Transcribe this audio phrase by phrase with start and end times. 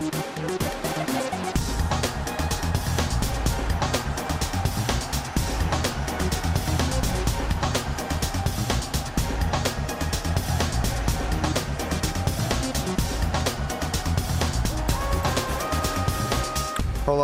[0.00, 0.47] Thank you.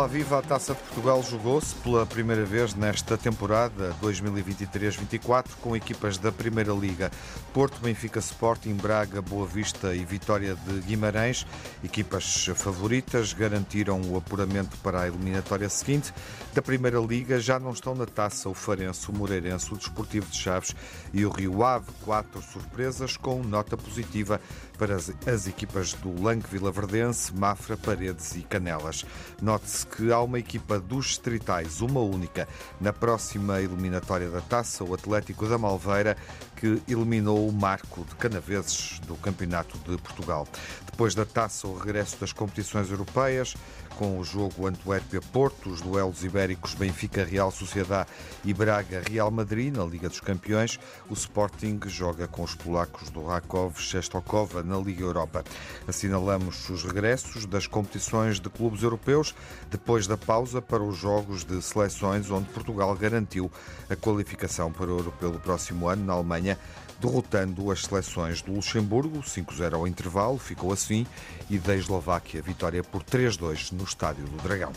[0.07, 0.39] Viva!
[0.39, 6.73] A Taça de Portugal jogou-se pela primeira vez nesta temporada 2023-24 com equipas da Primeira
[6.73, 7.11] Liga.
[7.53, 11.45] Porto, Benfica, Sporting, Braga, Boa Vista e Vitória de Guimarães.
[11.83, 16.13] Equipas favoritas garantiram o apuramento para a eliminatória seguinte.
[16.53, 20.37] Da Primeira Liga já não estão na taça o Farense, o Moreirense, o Desportivo de
[20.37, 20.75] Chaves
[21.13, 21.87] e o Rio Ave.
[22.03, 24.39] Quatro surpresas com nota positiva
[24.75, 29.05] para as, as equipas do Lanque Vilaverdense, Mafra, Paredes e Canelas.
[29.41, 32.47] Note-se que há uma equipa dos Distritais, uma única,
[32.79, 36.17] na próxima eliminatória da taça, o Atlético da Malveira,
[36.55, 40.47] que eliminou o Marco de Canaveses do Campeonato de Portugal.
[40.85, 43.55] Depois da taça, o regresso das competições europeias,
[43.97, 48.09] com o jogo Antuérpia-Porto, os duelos ibéricos Benfica-Real Sociedade
[48.43, 53.73] e Braga-Real Madrid na Liga dos Campeões, o Sporting joga com os polacos do Rakov
[53.75, 55.43] Czestochowa na Liga Europa.
[55.87, 59.33] Assinalamos os regressos das competições de clubes europeus
[59.71, 63.51] depois da pausa para os jogos de seleções onde Portugal garantiu
[63.89, 66.57] a qualificação para o europeu do próximo ano na Alemanha
[66.99, 71.05] derrotando as seleções do Luxemburgo, 5-0 ao intervalo, ficou assim,
[71.49, 74.71] e da Eslováquia, vitória por 3-2 no Estádio do Dragão.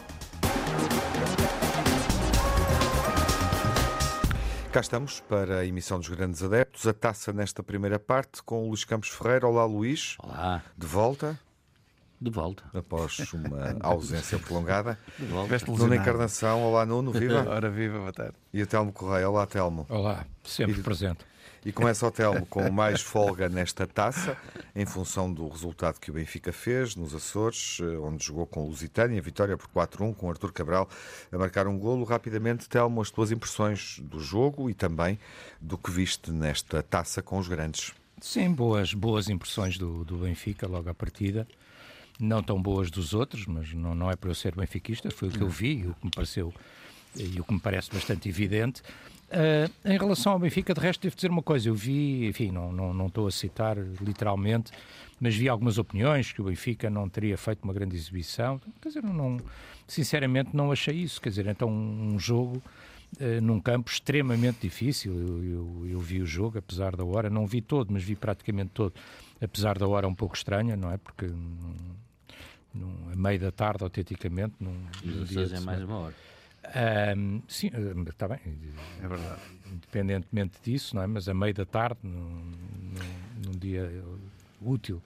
[4.73, 8.69] Cá estamos para a emissão dos Grandes Adeptos, a taça nesta primeira parte com o
[8.69, 9.47] Luís Campos Ferreira.
[9.47, 10.17] Olá, Luís.
[10.23, 10.62] Olá.
[10.77, 11.39] De volta.
[12.20, 12.64] De volta.
[12.75, 14.98] Após uma ausência prolongada.
[15.19, 15.56] De volta.
[15.67, 17.45] Nuno Encarnação, olá Nuno, viva.
[17.48, 18.34] Ora, viva, boa tarde.
[18.53, 19.86] E o Telmo Correia, olá Telmo.
[19.89, 21.25] Olá, sempre E- presente.
[21.64, 24.37] E começa o Telmo com mais folga nesta taça,
[24.75, 28.69] em função do resultado que o Benfica fez nos Açores, eh, onde jogou com o
[28.69, 30.89] Lusitânia, vitória por 4-1, com Artur Cabral
[31.33, 32.05] a marcar um golo.
[32.05, 35.19] Rapidamente, Telmo, as tuas impressões do jogo e também
[35.61, 37.92] do que viste nesta taça com os grandes.
[38.20, 41.46] Sim, boas, boas impressões do, do Benfica logo à partida.
[42.19, 45.33] Não tão boas dos outros, mas não, não é para eu ser benfiquista, foi o
[45.33, 46.52] que eu vi e o que me pareceu
[47.14, 48.83] e o que me parece bastante evidente.
[49.30, 51.68] Ah, em relação ao Benfica, de resto, devo dizer uma coisa.
[51.68, 54.72] Eu vi, enfim, não, não, não estou a citar literalmente,
[55.20, 58.61] mas vi algumas opiniões que o Benfica não teria feito uma grande exibição.
[58.80, 59.39] Quer dizer, não,
[59.86, 61.20] sinceramente não achei isso.
[61.20, 62.62] Quer dizer, então um jogo
[63.20, 65.12] eh, num campo extremamente difícil.
[65.12, 68.70] Eu, eu, eu vi o jogo, apesar da hora, não vi todo, mas vi praticamente
[68.72, 68.95] todo,
[69.40, 70.96] apesar da hora um pouco estranha, não é?
[70.96, 71.96] Porque hum,
[72.74, 74.74] num, a meio da tarde, autenticamente, num,
[75.05, 76.14] num Os dia é mais uma hora.
[76.74, 77.70] Ahm, sim,
[78.08, 78.39] está bem.
[79.02, 79.40] É verdade.
[79.73, 81.06] Independentemente disso, não é?
[81.06, 83.90] Mas a meio da tarde, num, num- num dia
[84.61, 85.02] útil.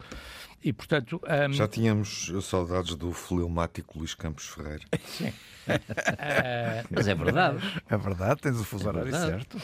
[0.64, 4.84] E, portanto, ahm, Já tínhamos saudades do fleumático Luís Campos Ferreira.
[5.06, 5.32] sim.
[6.18, 7.58] Ah, Mas é verdade.
[7.88, 9.30] É verdade, tens o fuso É horário verdade.
[9.30, 9.58] certo.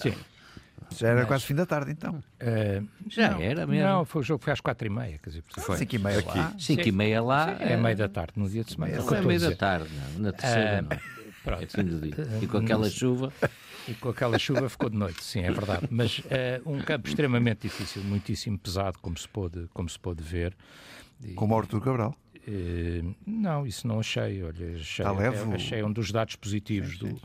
[0.00, 0.14] sim.
[0.96, 2.22] Já era Mas- quase fim da tarde, então.
[2.40, 3.86] Ah, Já não, era mesmo.
[3.86, 5.18] Não, foi, o jogo foi às quatro e meia.
[5.18, 5.76] Quer dizer, Foi.
[5.76, 6.38] 5 e meia Aqui.
[6.38, 6.54] lá.
[6.58, 7.50] 5 e meia lá.
[7.60, 8.92] é meio da tarde, no dia de semana.
[8.94, 10.20] é o que Não eu é estou a meio da tarde, não.
[10.22, 11.15] Na terceira, Ah, não.
[11.46, 11.68] É Pronto.
[11.72, 12.14] fim do dia.
[12.42, 13.32] E com aquela chuva.
[13.88, 15.86] E com aquela chuva ficou de noite, sim, é verdade.
[15.90, 20.56] Mas eh, um campo extremamente difícil, muitíssimo pesado, como se pôde, como se pôde ver.
[21.24, 22.16] E, Como o Artur Cabral.
[22.48, 24.42] eh, não, isso não achei.
[24.42, 27.20] Olha, achei, Está leve o- achei um dos dados positivos do,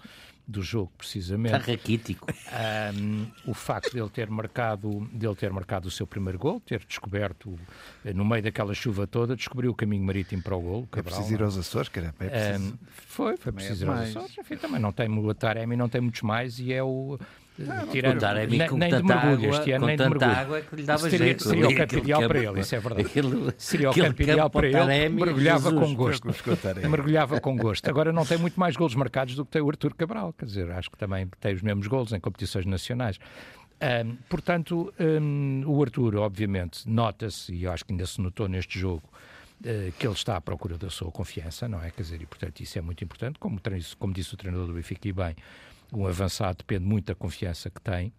[0.52, 1.72] do jogo, Está precisamente.
[1.72, 2.28] raquítico.
[2.52, 7.58] Ahm, o facto dele ter marcado dele ter marcado o seu primeiro gol, ter descoberto
[8.06, 10.90] eh, no meio daquela chuva toda, descobriu o caminho marítimo para o gol.
[10.92, 12.14] É preciso ir aos Açores, cara.
[12.20, 12.70] É preciso.
[12.74, 14.00] Ahm, foi, foi é preciso ir aos.
[14.02, 14.38] Açores.
[14.38, 17.18] Enfim, também não tem o Taremi, não tem muitos mais e é o.
[17.60, 20.04] O tirando, Taremi nem, com nem de tanta mergulho água, este ano, com nem de
[20.04, 20.40] tanta mergulho.
[20.42, 21.44] água que lhe dava seria, jeito.
[21.44, 23.08] Seria o campo ideal para ele, isso é verdade.
[23.08, 25.80] aquele- Seria o campo ideal para ele, mergulhava Jesus.
[25.88, 26.28] com gosto.
[26.90, 27.88] Mergulhava com gosto.
[27.90, 30.72] Agora não tem muito mais golos marcados do que tem o Artur Cabral, quer dizer,
[30.72, 33.20] acho que também tem os mesmos golos em competições nacionais.
[33.80, 38.80] Ahm, portanto, ahm, o Artur, obviamente, nota-se, e eu acho que ainda se notou neste
[38.80, 39.04] jogo,
[39.66, 41.90] eh, que ele está à procura da sua confiança, não é?
[41.92, 43.38] Quer dizer, e portanto isso é muito importante.
[43.40, 43.60] Como,
[44.00, 45.36] como disse o treinador do Benfica, e bem,
[45.92, 48.14] um avançado depende muito da confiança que tem.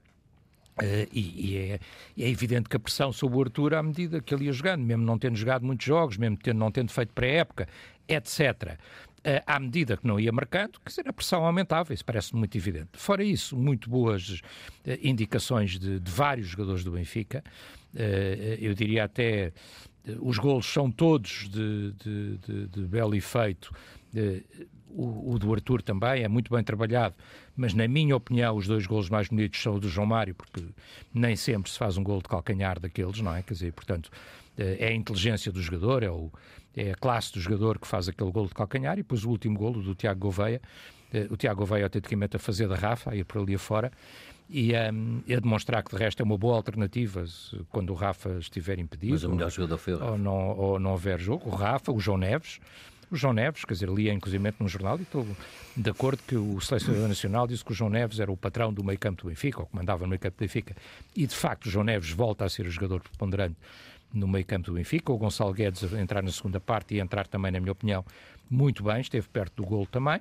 [0.80, 1.80] Eh, e e é,
[2.18, 5.04] é evidente que a pressão sobre o Arthur, à medida que ele ia jogando, mesmo
[5.04, 7.68] não tendo jogado muitos jogos, mesmo tendo, não tendo feito pré-época,
[8.08, 8.78] etc.,
[9.24, 12.56] eh, à medida que não ia marcando, quer dizer, a pressão aumentava, isso parece muito
[12.56, 12.90] evidente.
[12.94, 14.40] Fora isso, muito boas
[14.84, 17.42] eh, indicações de, de vários jogadores do Benfica,
[18.58, 19.52] eu diria até
[20.20, 23.70] os golos são todos de, de, de, de belo efeito.
[24.92, 27.14] Eh, o, o do Arthur também é muito bem trabalhado,
[27.56, 30.62] mas na minha opinião os dois golos mais bonitos são o do João Mário, porque
[31.12, 33.42] nem sempre se faz um golo de calcanhar daqueles, não é?
[33.42, 34.10] Quer dizer, portanto,
[34.56, 36.30] é a inteligência do jogador, é, o,
[36.76, 39.58] é a classe do jogador que faz aquele golo de calcanhar e depois o último
[39.58, 40.60] golo do Tiago Gouveia,
[41.30, 43.92] o Tiago Gouveia autenticamente a fazer da Rafa, a ir por ali afora,
[44.48, 47.24] e um, a demonstrar que de resto é uma boa alternativa
[47.70, 49.14] quando o Rafa estiver impedido.
[49.14, 50.12] Mas o melhor jogador foi o Rafa.
[50.12, 51.48] Ou não, ou não houver jogo.
[51.48, 52.60] O Rafa, o João Neves.
[53.12, 55.26] O João Neves, quer dizer, li inclusive num jornal e estou
[55.76, 58.82] de acordo que o selecionador nacional disse que o João Neves era o patrão do
[58.82, 60.74] meio campo do Benfica, ou comandava no meio campo do Benfica.
[61.14, 63.56] E de facto o João Neves volta a ser o jogador preponderante
[64.14, 65.12] no meio campo do Benfica.
[65.12, 68.02] O Gonçalo Guedes a entrar na segunda parte e entrar também, na minha opinião,
[68.50, 70.18] muito bem, esteve perto do gol também.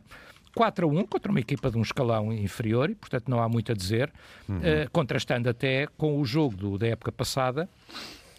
[0.54, 3.72] 4 a 1 contra uma equipa de um escalão inferior e, portanto, não há muito
[3.72, 4.12] a dizer,
[4.50, 4.58] uhum.
[4.58, 7.70] uh, contrastando até com o jogo do, da época passada,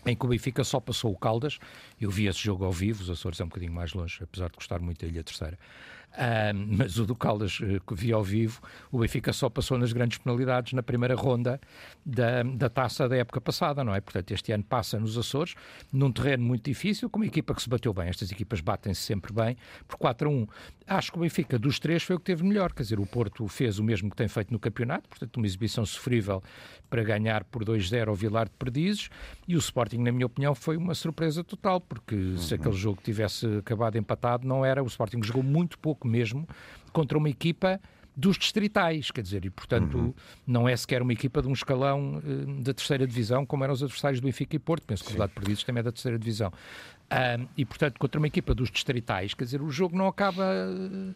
[0.07, 1.59] em que o Benfica só passou o Caldas.
[2.01, 4.57] Eu vi esse jogo ao vivo, os Açores é um bocadinho mais longe, apesar de
[4.57, 5.59] gostar muito da Ilha Terceira.
[6.13, 8.61] Um, mas o do Caldas eh, que vi ao vivo,
[8.91, 11.59] o Benfica só passou nas grandes penalidades na primeira ronda
[12.05, 14.01] da, da taça da época passada, não é?
[14.01, 15.55] Portanto, este ano passa nos Açores,
[15.91, 18.09] num terreno muito difícil, com uma equipa que se bateu bem.
[18.09, 19.57] Estas equipas batem-se sempre bem,
[19.89, 20.47] por 4 a 1.
[20.87, 23.49] Acho que o Benfica dos três foi o que teve melhor, quer dizer, o Porto
[23.49, 26.43] fez o mesmo que tem feito no campeonato, portanto, uma exibição sofrível
[26.91, 29.09] para ganhar por 2-0 ao Vilar de Perdizes,
[29.49, 32.37] e o Sporting, na minha opinião, foi uma surpresa total, porque uhum.
[32.37, 34.83] se aquele jogo tivesse acabado empatado, não era.
[34.83, 36.47] O Sporting jogou muito pouco mesmo
[36.93, 37.81] contra uma equipa
[38.15, 40.15] dos distritais, quer dizer, e portanto uhum.
[40.47, 43.83] não é sequer uma equipa de um escalão uh, da terceira divisão, como eram os
[43.83, 46.53] adversários do Benfica e Porto, penso que o Verdade Perdidos também é da terceira divisão.
[47.57, 51.15] E portanto, contra uma equipa dos distritais, quer dizer, o jogo não acaba uh,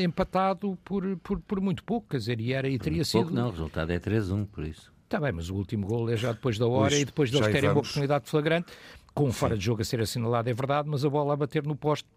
[0.00, 3.22] empatado por, por, por, muito pouco, quer dizer, e, era, e teria sido.
[3.22, 4.92] Pouco, não, o resultado é 3-1, por isso.
[5.04, 7.70] Está bem, mas o último gol é já depois da hora e depois deles terem
[7.70, 8.72] uma oportunidade de flagrante,
[9.14, 11.64] com um fora de jogo a ser assinalado, é verdade, mas a bola a bater
[11.64, 12.08] no poste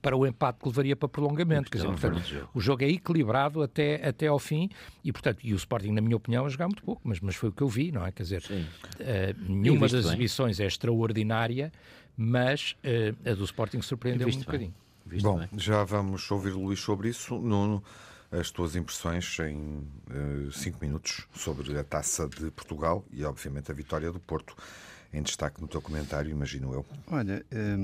[0.00, 1.70] para o empate que levaria para prolongamento.
[1.70, 4.68] Quer dizer, portanto, o jogo é equilibrado até, até ao fim
[5.02, 7.48] e, portanto, e o Sporting, na minha opinião, a jogar muito pouco, mas, mas foi
[7.48, 8.12] o que eu vi, não é?
[8.12, 11.72] Quer dizer, uh, nenhuma das exibições é extraordinária,
[12.16, 14.74] mas uh, a do Sporting surpreendeu um bocadinho.
[15.20, 15.48] Bom, bem.
[15.58, 17.38] já vamos ouvir o Luís sobre isso.
[17.38, 17.82] Nuno,
[18.30, 23.74] as tuas impressões em uh, cinco minutos sobre a taça de Portugal e, obviamente, a
[23.74, 24.56] vitória do Porto.
[25.12, 26.84] Em destaque no teu comentário, imagino eu.
[27.06, 27.76] Olha, eh,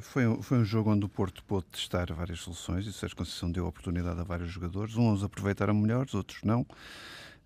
[0.00, 3.16] foi, um, foi um jogo onde o Porto pôde testar várias soluções e o Sérgio
[3.16, 4.96] Conceição deu oportunidade a vários jogadores.
[4.96, 6.66] Uns aproveitaram melhores, outros não.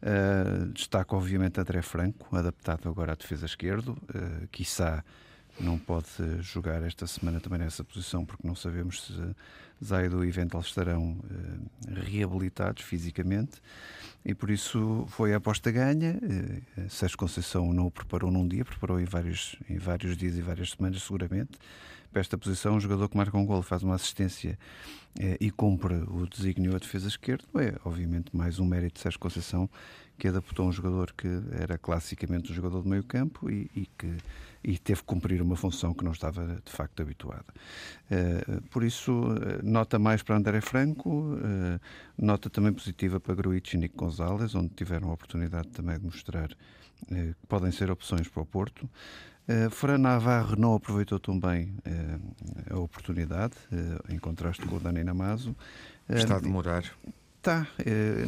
[0.02, 3.96] Uh, destaco, obviamente, André Franco, adaptado agora à defesa esquerdo.
[4.14, 5.04] Uh, quiçá
[5.60, 6.08] não pode
[6.40, 9.12] jogar esta semana também nessa posição, porque não sabemos se
[9.84, 13.60] Zaido e Vental estarão uh, reabilitados fisicamente.
[14.24, 16.16] E por isso foi a aposta ganha.
[16.16, 20.42] Uh, Sérgio Conceição não o preparou num dia, preparou em vários, em vários dias e
[20.42, 21.58] várias semanas, seguramente
[22.12, 24.58] para esta posição, um jogador que marca um gol, faz uma assistência
[25.18, 29.18] eh, e cumpre o desígnio a defesa esquerda, é obviamente mais um mérito de Sérgio
[29.18, 29.68] Conceição
[30.18, 31.28] que adaptou um jogador que
[31.58, 34.16] era classicamente um jogador de meio campo e, e que
[34.64, 37.46] e teve que cumprir uma função que não estava de facto habituada.
[38.10, 41.80] Uh, por isso, uh, nota mais para André Franco, uh,
[42.16, 46.48] nota também positiva para Gruitch e Nico Gonzalez, onde tiveram a oportunidade também de mostrar
[47.08, 48.88] que podem ser opções para o Porto.
[49.48, 54.80] Uh, Fran Navarro não aproveitou tão bem uh, a oportunidade, uh, em contraste com o
[54.80, 55.54] Dani Namazo.
[56.08, 56.84] Está a demorar.
[57.38, 57.66] Está,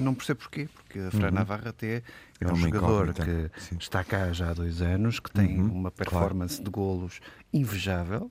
[0.00, 1.34] não percebo porquê, porque a Fran uhum.
[1.34, 2.02] Navarro até é,
[2.40, 3.76] é um jogador que Sim.
[3.78, 5.70] está cá já há dois anos, que tem uhum.
[5.70, 6.64] uma performance claro.
[6.64, 7.20] de golos
[7.52, 8.28] invejável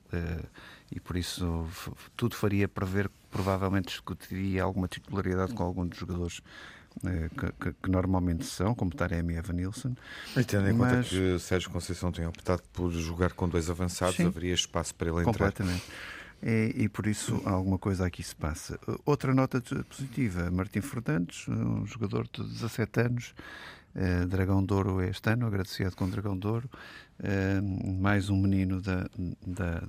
[0.92, 1.66] e por isso
[2.14, 6.42] tudo faria prever que provavelmente discutiria alguma titularidade com algum dos jogadores
[7.00, 9.94] que, que, que, normalmente são, como Taremi e Evan Nilsson.
[10.36, 11.08] E tendo em mas...
[11.08, 15.08] conta que Sérgio Conceição tem optado por jogar com dois avançados, Sim, haveria espaço para
[15.08, 15.32] ele entrar.
[15.32, 15.84] Completamente.
[16.42, 18.78] E, e, por isso alguma coisa aqui se passa.
[19.06, 23.34] Outra nota positiva, Martim Fernandes, um jogador de 17 anos,
[23.94, 26.68] eh, Dragão Douro este ano, agradecido com Dragão Douro,
[27.22, 29.08] eh, mais um menino da,
[29.46, 29.82] da,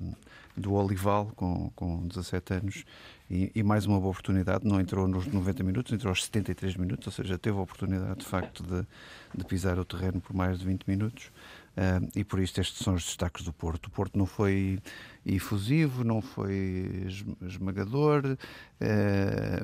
[0.56, 2.86] do Olival com, com 17 anos
[3.29, 4.67] e, e, mais uma boa oportunidade.
[4.67, 8.25] Não entrou nos 90 minutos, entrou aos 73 minutos, ou seja, teve a oportunidade de
[8.25, 8.86] facto de,
[9.36, 11.32] de pisar o terreno por mais de 20 minutos.
[11.75, 13.88] Uh, e por isso estes são os destaques do Porto.
[13.88, 14.79] O Porto não foi
[15.25, 17.05] efusivo, não foi
[17.41, 18.38] esmagador, uh,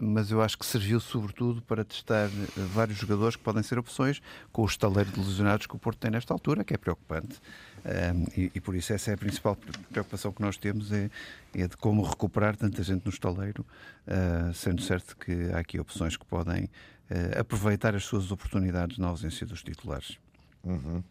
[0.03, 2.29] mas eu acho que serviu sobretudo para testar
[2.73, 6.11] vários jogadores que podem ser opções com o estaleiro de lesionados que o Porto tem
[6.11, 7.39] nesta altura, que é preocupante.
[7.83, 9.57] Um, e, e, por isso essa é a principal
[9.89, 11.09] preocupação que nós temos é,
[11.55, 13.65] é de como recuperar tanta gente no estaleiro,
[14.07, 19.07] uh, sendo certo que há aqui opções que podem uh, aproveitar as suas oportunidades na
[19.07, 20.19] ausência dos titulares.
[20.63, 21.03] Uhum.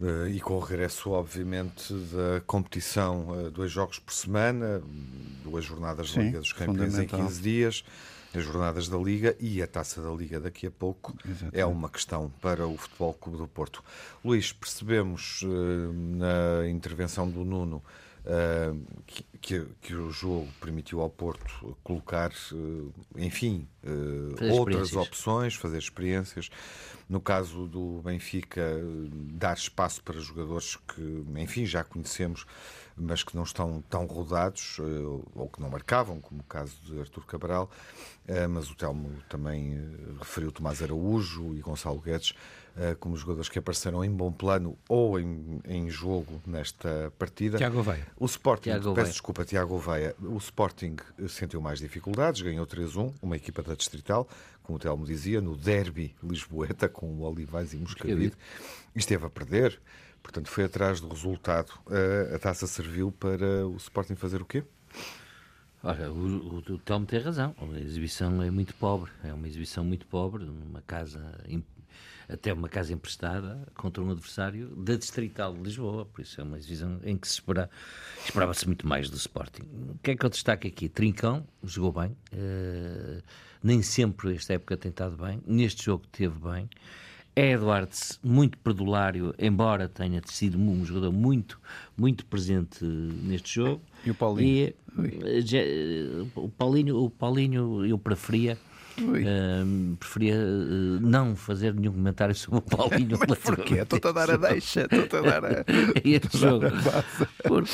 [0.00, 4.80] Uh, e com o regresso, obviamente, da competição, dois jogos por semana,
[5.44, 7.84] duas jornadas de Liga dos Campeões em 15 dias.
[8.34, 11.58] As jornadas da Liga e a Taça da Liga daqui a pouco Exatamente.
[11.58, 13.82] é uma questão para o Futebol Clube do Porto.
[14.24, 17.82] Luís, percebemos uh, na intervenção do Nuno
[18.24, 23.66] uh, que, que, que, o jogo permitiu ao Porto colocar, uh, enfim,
[24.52, 26.50] outras opções, fazer experiências.
[27.08, 28.62] No caso do Benfica,
[29.32, 32.44] dar espaço para jogadores que, enfim, já conhecemos,
[33.00, 34.78] mas que não estão tão rodados,
[35.34, 37.70] ou que não marcavam, como o caso de Artur Cabral.
[38.50, 39.80] Mas o Telmo também
[40.18, 42.34] referiu Tomás Araújo e Gonçalo Guedes
[43.00, 47.58] como jogadores que apareceram em bom plano ou em, em jogo nesta partida.
[47.58, 48.06] Tiago Veia.
[48.16, 49.12] O Sporting, Tiago peço Veia.
[49.12, 50.14] desculpa, Tiago Veia.
[50.20, 50.96] O Sporting
[51.28, 54.28] sentiu mais dificuldades, ganhou 3-1, uma equipa da Distrital,
[54.62, 58.34] como o Telmo dizia, no derby lisboeta, com o Olivais e Moscavide,
[58.94, 59.80] esteve a perder.
[60.22, 61.72] Portanto, foi atrás do resultado.
[62.34, 64.62] A taça serviu para o Sporting fazer o quê?
[65.82, 67.54] Olha, o, o, o tem razão.
[67.60, 69.10] A exibição é muito pobre.
[69.22, 71.20] É uma exibição muito pobre, numa casa,
[72.28, 76.04] até uma casa emprestada, contra um adversário da Distrital de Lisboa.
[76.04, 77.70] Por isso é uma exibição em que se espera,
[78.24, 79.62] esperava-se muito mais do Sporting.
[79.90, 80.88] O que é que eu destaco aqui?
[80.88, 82.16] Trincão jogou bem.
[82.32, 83.22] Uh,
[83.62, 85.40] nem sempre esta época tem estado bem.
[85.46, 86.68] Neste jogo teve bem.
[87.38, 91.60] Edwards, muito perdulário, embora tenha sido um jogador muito,
[91.96, 93.80] muito presente neste jogo.
[94.04, 94.74] E o Paulinho?
[95.04, 95.58] E, já,
[96.34, 98.58] o Paulinho, o Paulinho eu preferia.
[98.98, 103.16] Uh, preferia uh, não fazer nenhum comentário sobre o Paulinho.
[103.28, 103.74] Mas porquê?
[103.74, 105.64] Estou-te a dar a deixa, estou-te a dar a.
[106.04, 106.66] este jogo.
[107.46, 107.70] Porque,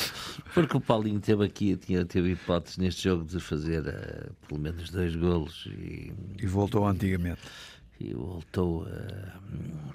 [0.53, 4.91] porque, o Paulinho teve aqui, tinha, teve hipóteses neste jogo de fazer uh, pelo menos
[4.91, 7.41] dois golos e, e voltou antigamente
[7.99, 8.87] e voltou uh,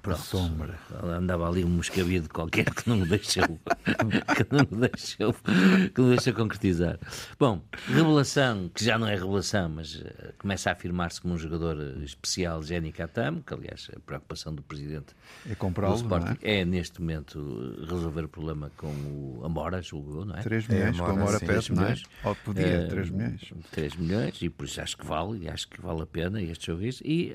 [0.00, 0.78] pronto, sombra.
[1.02, 6.08] Andava ali um moscabido qualquer que não me deixou, que não me deixou, que não
[6.08, 6.98] me deixou concretizar.
[7.38, 11.76] Bom, revelação, que já não é revelação, mas uh, começa a afirmar-se como um jogador
[12.02, 15.14] especial, Jenny Catamo, que aliás a preocupação do presidente
[15.48, 16.60] é comprá-lo, Sporting é?
[16.60, 16.64] é?
[16.64, 20.42] neste momento resolver o problema com o Amora, julgou, não é?
[20.42, 21.84] 3 milhões, é, com a Amora sim, pede, não é?
[21.84, 22.02] milhões.
[22.24, 23.52] Ou podia, Uh, 3 milhões.
[23.70, 26.66] 3 milhões, e por isso acho que vale, e acho que vale a pena este
[26.66, 26.82] jogo.
[26.84, 27.02] Isso.
[27.04, 27.34] E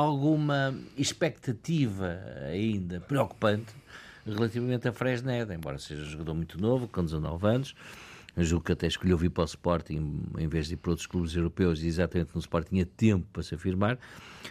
[0.00, 2.18] alguma expectativa
[2.50, 3.72] ainda preocupante
[4.26, 7.74] relativamente a Fresneda, embora seja um jogador muito novo, com 19 anos.
[8.36, 11.34] Julgo que até escolheu vir para o Sporting em vez de ir para outros clubes
[11.34, 13.98] europeus e exatamente no Sporting tinha tempo para se afirmar.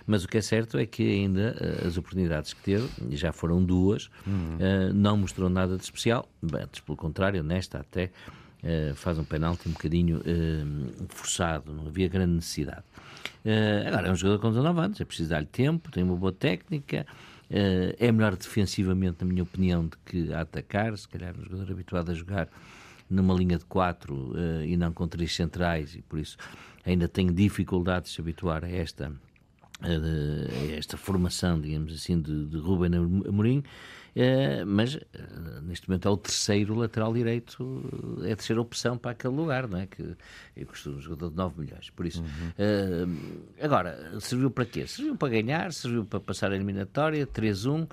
[0.05, 3.31] Mas o que é certo é que ainda uh, as oportunidades que teve, e já
[3.31, 4.57] foram duas, uhum.
[4.57, 6.27] uh, não mostrou nada de especial.
[6.43, 8.11] Antes, pelo contrário, nesta até
[8.63, 10.21] uh, faz um penalti um bocadinho
[11.07, 12.83] forçado, não havia grande necessidade.
[13.45, 16.31] Uh, agora, é um jogador com 19 anos, é preciso dar-lhe tempo, tem uma boa
[16.31, 17.05] técnica,
[17.49, 20.97] uh, é melhor defensivamente, na minha opinião, do que a atacar.
[20.97, 22.49] Se calhar, um jogador habituado a jogar
[23.09, 26.37] numa linha de 4 uh, e não com três centrais, e por isso
[26.85, 29.11] ainda tenho dificuldade de se habituar a esta,
[29.81, 32.91] a esta formação, digamos assim, de, de Ruben
[33.27, 33.63] Amorim.
[34.15, 38.97] Uh, mas uh, neste momento é o terceiro lateral direito, uh, é a terceira opção
[38.97, 39.87] para aquele lugar, não é?
[39.87, 40.15] Que
[40.65, 41.89] custa um jogador de 9 milhões.
[41.89, 43.17] Por isso, uhum.
[43.61, 44.85] agora, serviu para quê?
[44.87, 47.87] Serviu para ganhar, serviu para passar a eliminatória, 3-1.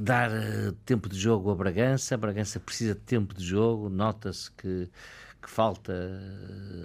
[0.00, 0.30] dar
[0.84, 4.88] tempo de jogo a Bragança, a Bragança precisa de tempo de jogo, nota-se que,
[5.40, 5.92] que falta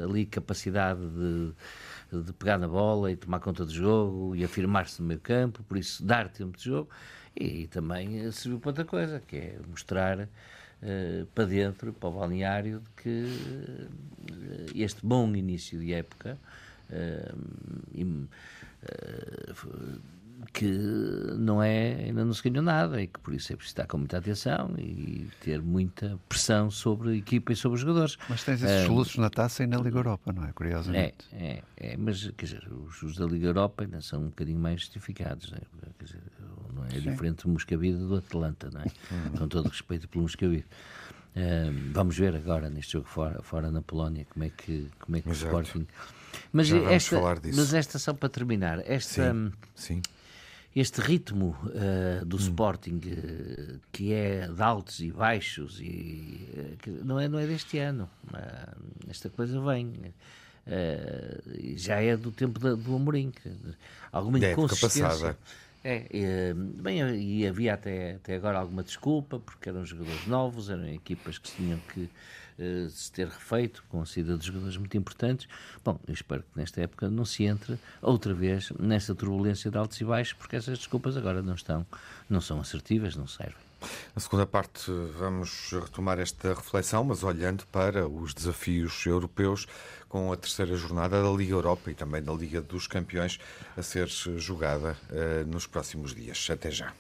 [0.04, 5.08] ali capacidade de, de pegar na bola e tomar conta do jogo e afirmar-se no
[5.08, 6.90] meio campo, por isso dar tempo de jogo
[7.36, 12.80] e também serviu para outra coisa, que é mostrar uh, para dentro, para o balneário,
[12.80, 16.38] de que uh, este bom início de época
[20.52, 23.88] que não é, ainda não se ganhou nada e que por isso é preciso estar
[23.88, 28.18] com muita atenção e ter muita pressão sobre a equipa e sobre os jogadores.
[28.28, 30.52] Mas tens esses soluços na taça e na Liga Europa, não é?
[30.52, 31.26] Curiosamente.
[31.32, 34.60] É, é, é mas quer dizer, os, os, da Liga Europa ainda são um bocadinho
[34.60, 35.62] mais justificados, não é?
[35.98, 36.22] Quer dizer,
[36.74, 37.12] não é Sim.
[37.12, 39.38] diferente do Moscavide do Atlanta, não é?
[39.38, 40.66] com todo respeito pelo Moscavide.
[41.36, 45.22] Uh, vamos ver agora neste jogo fora, fora na Polónia como é que, como é
[45.22, 45.88] que o Sporting.
[46.52, 47.20] Mas esta,
[47.56, 49.34] mas esta só para terminar, esta.
[49.34, 49.52] Sim.
[49.76, 50.02] Sim
[50.76, 52.40] este ritmo uh, do hum.
[52.40, 56.48] Sporting uh, que é de altos e baixos e
[56.88, 58.10] uh, não é não é deste ano
[59.08, 59.94] esta coisa vem
[61.76, 63.32] já é do tempo da, do Amorim
[64.12, 65.38] alguma inconsistência
[65.84, 71.38] é, bem, e havia até, até agora alguma desculpa, porque eram jogadores novos, eram equipas
[71.38, 72.10] que tinham que
[72.58, 75.48] uh, se ter refeito com a saída de jogadores muito importantes.
[75.84, 80.00] Bom, eu espero que nesta época não se entre outra vez nessa turbulência de altos
[80.00, 81.86] e baixos, porque essas desculpas agora não estão,
[82.30, 83.73] não são assertivas, não servem.
[84.16, 89.68] Na segunda parte, vamos retomar esta reflexão, mas olhando para os desafios europeus
[90.08, 93.40] com a terceira jornada da Liga Europa e também da Liga dos Campeões
[93.76, 96.48] a ser jogada uh, nos próximos dias.
[96.52, 96.94] Até já.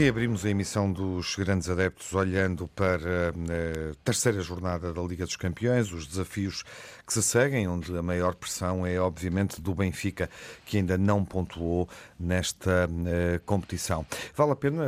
[0.00, 5.92] Reabrimos a emissão dos grandes adeptos olhando para a terceira jornada da Liga dos Campeões,
[5.92, 6.64] os desafios
[7.10, 10.30] que se seguem, onde a maior pressão é obviamente do Benfica,
[10.64, 14.06] que ainda não pontuou nesta uh, competição.
[14.32, 14.84] Vale a pena,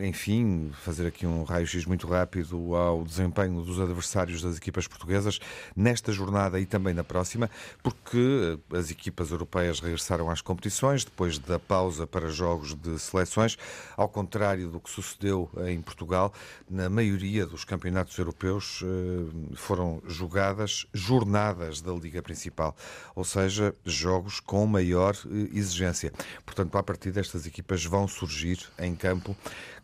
[0.00, 5.40] enfim, fazer aqui um raio-x muito rápido ao desempenho dos adversários das equipas portuguesas
[5.76, 7.50] nesta jornada e também na próxima,
[7.82, 13.58] porque as equipas europeias regressaram às competições depois da pausa para jogos de seleções,
[13.94, 16.32] ao contrário do que sucedeu em Portugal,
[16.70, 22.76] na maioria dos campeonatos europeus uh, foram jogadas jornadas jornadas da Liga Principal,
[23.14, 26.12] ou seja, jogos com maior eh, exigência.
[26.46, 29.36] Portanto, a partir destas equipas vão surgir em campo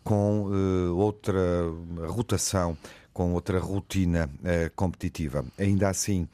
[0.05, 1.65] com uh, outra
[2.07, 2.77] rotação,
[3.13, 5.45] com outra rotina uh, competitiva.
[5.59, 6.29] Ainda assim,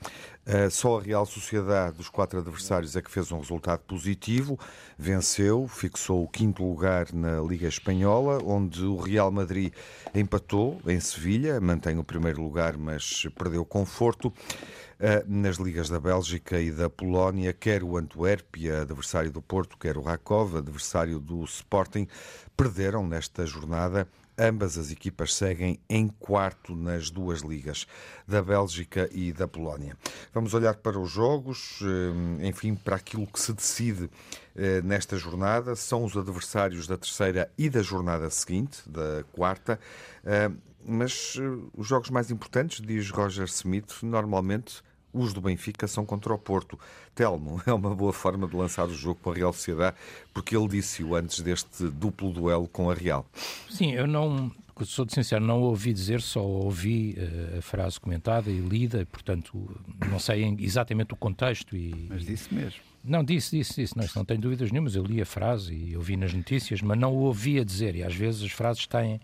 [0.70, 4.58] só a Real Sociedade dos quatro adversários é que fez um resultado positivo,
[4.98, 9.72] venceu, fixou o quinto lugar na Liga Espanhola, onde o Real Madrid
[10.14, 14.30] empatou em Sevilha, mantém o primeiro lugar, mas perdeu conforto.
[14.98, 19.96] Eh, nas ligas da Bélgica e da Polónia, quer o Antuérpia, adversário do Porto, quer
[19.96, 22.06] o Rakov, adversário do Sporting,
[22.56, 24.06] perderam nesta jornada.
[24.36, 27.86] Ambas as equipas seguem em quarto nas duas ligas,
[28.26, 29.96] da Bélgica e da Polónia.
[30.32, 34.10] Vamos olhar para os jogos, eh, enfim, para aquilo que se decide
[34.56, 35.76] eh, nesta jornada.
[35.76, 39.78] São os adversários da terceira e da jornada seguinte, da quarta.
[40.86, 44.82] Mas uh, os jogos mais importantes, diz Roger Smith, normalmente
[45.14, 46.78] os do Benfica são contra o Porto.
[47.14, 49.96] Telmo, é uma boa forma de lançar o jogo com a Real Sociedade,
[50.32, 53.24] porque ele disse-o antes deste duplo duelo com a Real.
[53.70, 54.50] Sim, eu não,
[54.84, 59.04] sou de sincero, não ouvi dizer, só ouvi uh, a frase comentada e lida, e,
[59.04, 59.70] portanto,
[60.10, 61.76] não sei exatamente o contexto.
[61.76, 62.93] E, Mas disse mesmo.
[63.04, 63.96] Não, disse, disse, disse.
[63.96, 64.96] Não, não tenho dúvidas nenhumas.
[64.96, 67.94] Eu li a frase e ouvi nas notícias, mas não o ouvia dizer.
[67.94, 69.20] E às vezes as frases têm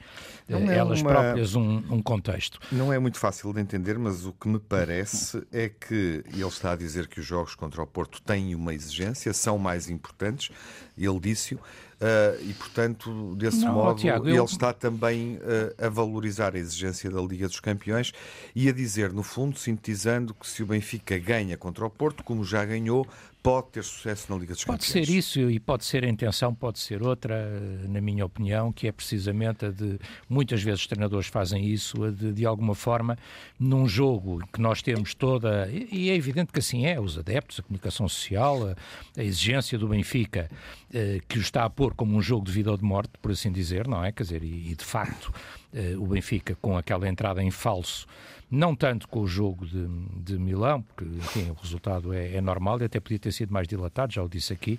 [0.49, 1.11] é elas uma...
[1.11, 2.61] próprias um, um, contexto.
[2.71, 6.73] Não é muito fácil de entender, mas o que me parece é que ele está
[6.73, 10.51] a dizer que os jogos contra o Porto têm uma exigência, são mais importantes.
[10.99, 11.59] Ele disse-o.
[12.01, 14.47] Uh, e, portanto, desse não, modo, Tiago, ele eu...
[14.47, 18.11] está também uh, a valorizar a exigência da Liga dos Campeões
[18.57, 22.43] e a dizer, no fundo, sintetizando que se o Benfica ganha contra o Porto, como
[22.43, 23.07] já ganhou,
[23.43, 25.07] pode ter sucesso na Liga dos pode Campeões.
[25.07, 28.87] Pode ser isso e pode ser a intenção, pode ser outra, na minha opinião, que
[28.87, 29.99] é precisamente a de
[30.29, 33.19] muitas vezes os treinadores fazem isso, a de, de alguma forma,
[33.59, 37.63] num jogo que nós temos toda, e é evidente que assim é, os adeptos, a
[37.63, 38.77] comunicação social, a,
[39.19, 40.51] a exigência do Benfica,
[40.93, 43.31] eh, que o está a pôr como um jogo de vida ou de morte, por
[43.31, 44.13] assim dizer, não é?
[44.13, 45.33] Quer dizer, e, e de facto
[45.73, 48.07] eh, o Benfica com aquela entrada em falso
[48.51, 49.87] não tanto com o jogo de,
[50.23, 53.69] de Milão, porque enfim, o resultado é, é, normal e até podia ter sido mais
[53.69, 54.79] dilatado, já o disse aqui.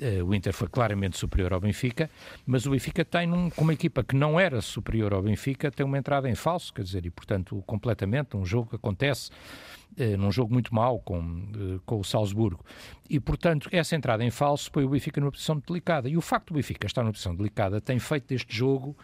[0.00, 2.10] Uh, o Inter foi claramente superior ao Benfica,
[2.44, 5.86] mas o Benfica tem, um, com uma equipa que não era superior ao Benfica, tem
[5.86, 9.30] uma entrada em falso, quer dizer, e portanto, completamente, um jogo que acontece
[9.98, 12.64] uh, num jogo muito mau com, uh, com o Salzburgo.
[13.08, 16.08] E, portanto, essa entrada em falso põe o Benfica numa posição delicada.
[16.08, 18.96] E o facto do Benfica estar numa posição delicada tem feito deste jogo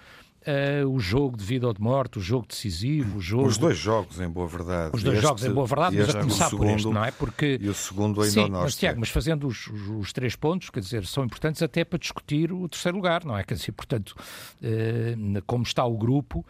[0.42, 3.46] Uh, o jogo de vida ou de morte, o jogo decisivo, o jogo...
[3.46, 4.90] Os dois jogos, em boa verdade.
[4.92, 7.10] Os dois este, jogos, em boa verdade, mas a começar segundo, por este, não é?
[7.12, 7.58] Porque...
[7.60, 8.50] E o segundo ainda Sim.
[8.50, 11.96] Mas, Tiago, mas fazendo os, os, os, três pontos, quer dizer, são importantes até para
[11.96, 13.44] discutir o terceiro lugar, não é?
[13.44, 16.44] Quer dizer, portanto, uh, como está o grupo, uh,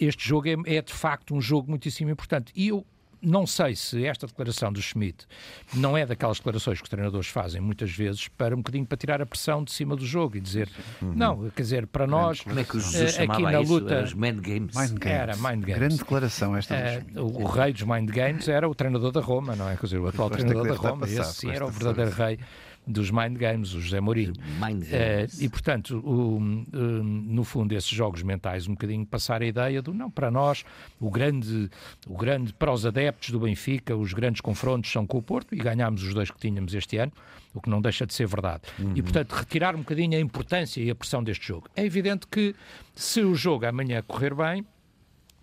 [0.00, 2.52] este jogo é, é, de facto um jogo muitíssimo importante.
[2.54, 2.86] E eu
[3.22, 5.26] não sei se esta declaração do Schmidt
[5.72, 9.22] não é daquelas declarações que os treinadores fazem muitas vezes para um bocadinho para tirar
[9.22, 10.68] a pressão de cima do jogo e dizer
[11.00, 11.12] uhum.
[11.14, 13.72] não, quer dizer, para nós como é que o Jesus uh, aqui na isso?
[13.72, 14.76] luta os mind games.
[14.76, 15.06] mind games.
[15.06, 15.78] Era mind games.
[15.78, 16.74] Grande declaração esta.
[17.14, 19.76] Uh, o, o, rei dos mind games era o treinador da Roma, não é?
[19.76, 22.38] Quer dizer, o atual treinador da Roma, esse sim era o verdadeiro rei
[22.86, 24.32] dos Mind Games, o José Mourinho.
[24.60, 25.38] Mind Games.
[25.38, 29.94] Uh, e, portanto, o, no fundo, esses jogos mentais, um bocadinho passar a ideia do,
[29.94, 30.64] não, para nós,
[31.00, 31.70] o grande,
[32.06, 35.58] o grande, para os adeptos do Benfica, os grandes confrontos são com o Porto, e
[35.58, 37.12] ganhámos os dois que tínhamos este ano,
[37.54, 38.62] o que não deixa de ser verdade.
[38.78, 38.92] Uhum.
[38.96, 41.68] E, portanto, retirar um bocadinho a importância e a pressão deste jogo.
[41.76, 42.54] É evidente que,
[42.94, 44.64] se o jogo amanhã correr bem,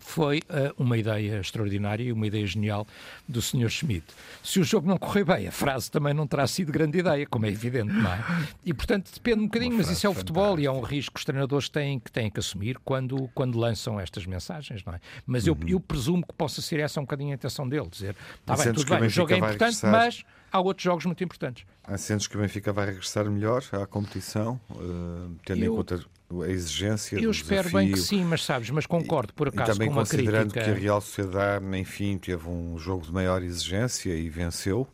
[0.09, 2.87] foi uh, uma ideia extraordinária e uma ideia genial
[3.27, 3.69] do Sr.
[3.69, 4.05] Schmidt.
[4.43, 7.45] Se o jogo não correr bem, a frase também não terá sido grande ideia, como
[7.45, 8.23] é evidente, não é?
[8.65, 11.19] E, portanto, depende um bocadinho, mas isso é o futebol e é um risco que
[11.19, 14.99] os treinadores têm que, têm que assumir quando, quando lançam estas mensagens, não é?
[15.27, 15.55] Mas uhum.
[15.61, 18.73] eu, eu presumo que possa ser essa um bocadinho a intenção dele, dizer, está bem,
[18.73, 21.65] tudo bem, o jogo é importante, mas há outros jogos muito importantes.
[21.83, 26.05] Há sentes que o Benfica vai regressar melhor à competição, uh, tendo eu, em conta
[26.43, 27.79] a exigência Eu espero desafio.
[27.79, 30.65] bem que sim, mas sabes, mas concordo por acaso e também com uma considerando crítica...
[30.65, 34.87] que a Real Sociedade, enfim, teve um jogo de maior exigência e venceu.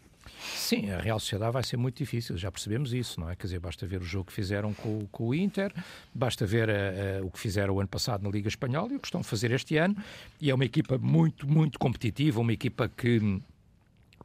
[0.56, 3.36] Sim, a Real Sociedade vai ser muito difícil, já percebemos isso, não é?
[3.36, 5.74] Quer dizer, basta ver o jogo que fizeram com, com o Inter,
[6.14, 9.00] basta ver uh, uh, o que fizeram o ano passado na Liga Espanhola e o
[9.00, 9.96] que estão a fazer este ano.
[10.40, 13.42] E é uma equipa muito, muito competitiva, uma equipa que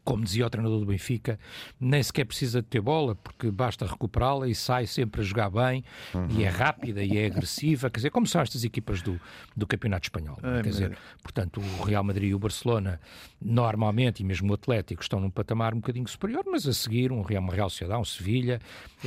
[0.04, 1.38] como dizia o treinador do Benfica,
[1.78, 5.84] nem sequer precisa de ter bola, porque basta recuperá-la e sai sempre a jogar bem,
[6.14, 6.28] uhum.
[6.30, 9.20] e é rápida e é agressiva, quer dizer, como são estas equipas do,
[9.56, 10.38] do Campeonato Espanhol.
[10.42, 13.00] É, quer dizer, portanto, o Real Madrid e o Barcelona,
[13.40, 17.22] normalmente, e mesmo o Atlético, estão num patamar um bocadinho superior, mas a seguir, um
[17.22, 18.60] Real, uma Real um Sevilha,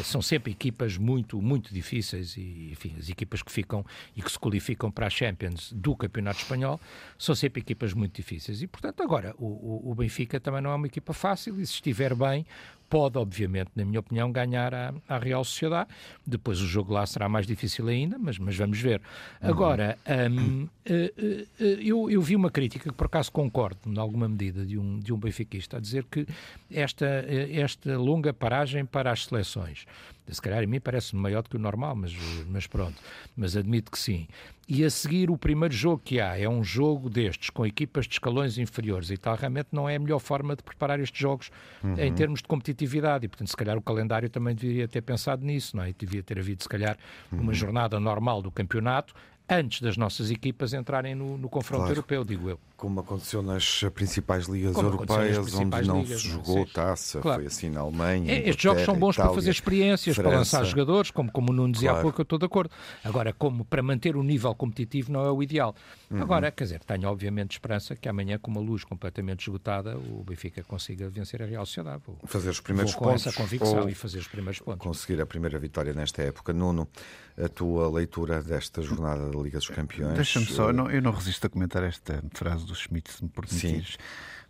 [0.04, 4.40] são sempre equipas muito, muito difíceis, e, enfim, as equipas que ficam e que se
[4.40, 6.80] qualificam para a Champions do Campeonato Espanhol,
[7.18, 8.62] são sempre equipas muito difíceis.
[8.62, 12.16] E, portanto, agora, o, o Benfica também não é uma equipa fácil e se estiver
[12.16, 12.46] bem,
[12.94, 15.90] pode, obviamente, na minha opinião, ganhar a, a Real Sociedade.
[16.24, 19.02] Depois o jogo lá será mais difícil ainda, mas, mas vamos ver.
[19.42, 19.50] Uhum.
[19.50, 19.98] Agora,
[20.32, 24.64] um, uh, uh, eu, eu vi uma crítica que por acaso concordo, em alguma medida,
[24.64, 26.28] de um, de um benfiquista, a dizer que
[26.70, 27.08] esta,
[27.52, 29.88] esta longa paragem para as seleções
[30.28, 32.14] se calhar a mim parece maior do que o normal, mas,
[32.48, 32.96] mas pronto.
[33.36, 34.28] Mas admito que sim.
[34.68, 38.14] E a seguir, o primeiro jogo que há é um jogo destes, com equipas de
[38.14, 41.52] escalões inferiores e tal, realmente não é a melhor forma de preparar estes jogos
[41.84, 42.00] uhum.
[42.00, 43.26] em termos de competitividade.
[43.26, 45.90] E, portanto, se calhar o calendário também deveria ter pensado nisso, não é?
[45.90, 46.98] E devia ter havido, se calhar,
[47.32, 47.54] uma uhum.
[47.54, 49.14] jornada normal do campeonato
[49.50, 51.94] antes das nossas equipas entrarem no, no confronto claro.
[51.94, 52.60] europeu, digo eu.
[52.84, 57.22] Como aconteceu nas principais ligas Como europeias, principais onde não ligas, se jogou não taça,
[57.22, 57.40] claro.
[57.40, 58.30] foi assim na Alemanha.
[58.30, 60.30] É, estes jogos são bons Itália, para fazer experiências, França.
[60.30, 62.00] para lançar jogadores, como, como o Nuno dizia claro.
[62.00, 62.72] há pouco, eu estou de acordo.
[63.02, 65.74] Agora, como para manter o nível competitivo não é o ideal.
[66.12, 66.22] Uhum.
[66.22, 70.62] Agora, quer dizer, tenho obviamente esperança que amanhã, com uma luz completamente esgotada, o Benfica
[70.62, 72.04] consiga vencer a Real Sociedade.
[72.06, 73.26] Vou, fazer os primeiros com pontos.
[73.26, 74.86] essa convicção e fazer os primeiros pontos.
[74.86, 76.52] Conseguir a primeira vitória nesta época.
[76.52, 76.86] Nuno,
[77.42, 80.16] a tua leitura desta jornada da Liga dos Campeões.
[80.16, 83.30] Deixa-me só, eu não, eu não, resisto a comentar esta frase do Schmidt, se me
[83.30, 83.98] permitires.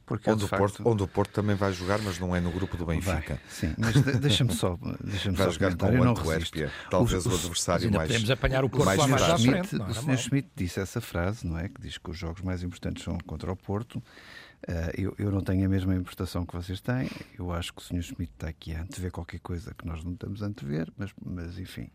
[0.05, 0.61] Porque onde, o facto...
[0.61, 3.35] Porto, onde o Porto também vai jogar, mas não é no grupo do Benfica.
[3.35, 4.77] Vai, sim, mas deixa-me só.
[5.01, 8.07] Deixa vai só jogar com o Antuérpia, talvez o, o adversário mais.
[8.07, 9.75] Podemos apanhar o Porto mais lá mais à frente.
[9.75, 10.17] o Sr.
[10.17, 11.69] Schmidt disse essa frase, não é?
[11.69, 14.01] Que diz que os jogos mais importantes são contra o Porto.
[14.63, 17.09] Uh, eu, eu, não tenho a mesma importação que vocês têm.
[17.37, 18.01] Eu acho que o Sr.
[18.01, 21.59] Schmidt está aqui a antever qualquer coisa que nós não estamos a antever, mas, mas
[21.59, 21.89] enfim,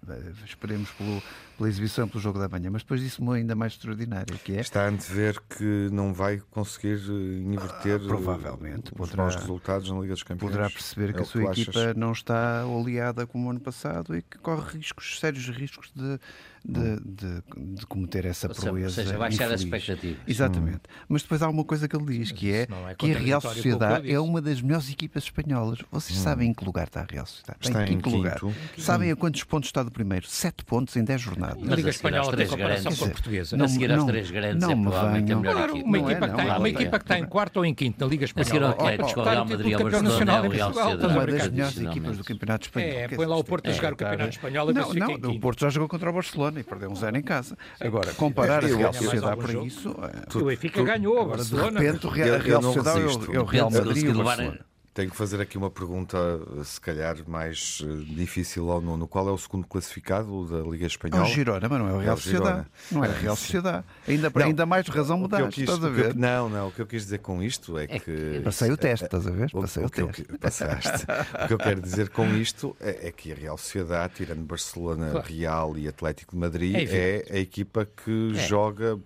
[0.45, 1.23] esperemos pelo,
[1.57, 2.69] pela exibição, pelo jogo da manhã.
[2.71, 4.61] Mas depois disso, uma ainda mais extraordinária, que é.
[4.61, 10.15] Está a antever que não vai conseguir eh, inverter uh, provavelmente, poderá, resultados na Liga
[10.15, 10.53] dos Campeões.
[10.53, 11.97] Poderá perceber é que a sua equipa achas?
[11.97, 16.19] não está oleada como o ano passado e que corre riscos, sérios riscos de
[16.65, 17.43] de, de,
[17.77, 19.01] de cometer essa proeza.
[19.01, 20.19] Ou seja, baixar as expectativas.
[20.27, 20.77] Exatamente.
[20.77, 21.05] Hum.
[21.09, 24.11] Mas depois há uma coisa que ele diz, que é, é que a Real Sociedade
[24.11, 25.79] é uma das melhores equipas espanholas.
[25.91, 26.23] Vocês hum.
[26.23, 27.59] sabem em que lugar está a Real Sociedade?
[27.61, 28.41] Está, em quinto, lugar.
[28.77, 30.27] Sabem a quantos pontos está do primeiro?
[30.27, 31.63] Sete pontos em dez jornadas.
[31.63, 33.57] Na Liga Espanhola tem comparação com a portuguesa.
[33.57, 35.87] Não, a seguir às três grandes não é provavelmente a melhor equipa.
[35.89, 38.25] Uma equipa, que, tem, uma equipa que está em quarto ou em quinto na Liga
[38.25, 38.49] Espanhola.
[38.49, 41.13] A seguir ao Atlético, ao Real Madrid, ao Barcelona, ao Real Sociedade.
[41.13, 42.89] Uma das melhores equipas do Campeonato Espanhol.
[42.89, 45.71] É, põe lá o Porto a jogar o Campeonato Espanhol Não, não, o Porto já
[45.71, 47.57] jogou contra o Barcelona e perdeu um zero em casa.
[47.81, 49.95] Agora, comparar a Real Sociedade para isso.
[50.35, 53.01] O Benfica ganhou, agora de repente o Real Sociedade
[53.33, 54.68] é o Real Madrid e o Barcelona.
[54.95, 56.19] Tenho que fazer aqui uma pergunta,
[56.65, 59.07] se calhar mais uh, difícil ao Nuno.
[59.07, 61.23] Qual é o segundo classificado da Liga Espanhola?
[61.23, 62.67] É o Girona, mas não é o Real é Sociedade.
[62.91, 63.85] Não é a Real Sociedade.
[64.09, 66.07] Ainda, não, ainda mais razão mudar, estás a ver?
[66.07, 66.69] Eu, não, não.
[66.69, 68.41] O que eu quis dizer com isto é, é que...
[68.43, 69.51] Passei o teste, estás a ver?
[69.51, 70.27] Passei o, o teste.
[70.29, 71.07] Eu, passaste.
[71.45, 75.11] o que eu quero dizer com isto é, é que a Real Sociedade, tirando Barcelona,
[75.11, 75.27] claro.
[75.29, 78.47] Real e Atlético de Madrid, é, é a equipa que é.
[78.47, 78.99] joga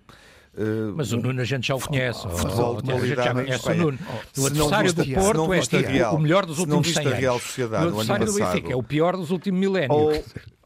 [0.55, 2.27] Uh, Mas o Nuno a gente já o conhece.
[2.27, 3.99] O futebol de qualidade já conhece o Nuno.
[4.37, 7.57] O adversário do Porto é o melhor dos últimos 100 anos.
[7.57, 10.23] O adversário do Benfica é o pior dos últimos milénios.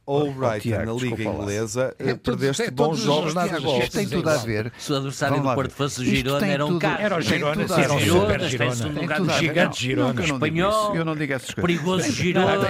[0.07, 3.79] Ou Brighton na Liga Inglesa é, perdeste é, bons jogos de futebol.
[3.79, 4.71] Isto tem tudo a ver.
[4.77, 7.01] Se o adversário do Porto fosse o Girona, era um carro.
[7.01, 8.37] Era o Girona, era o Girona.
[9.19, 10.23] Um gigante Girona.
[10.23, 10.95] Espanhol.
[10.95, 11.61] Eu não digo essas coisas.
[11.61, 12.67] Perigoso Girona.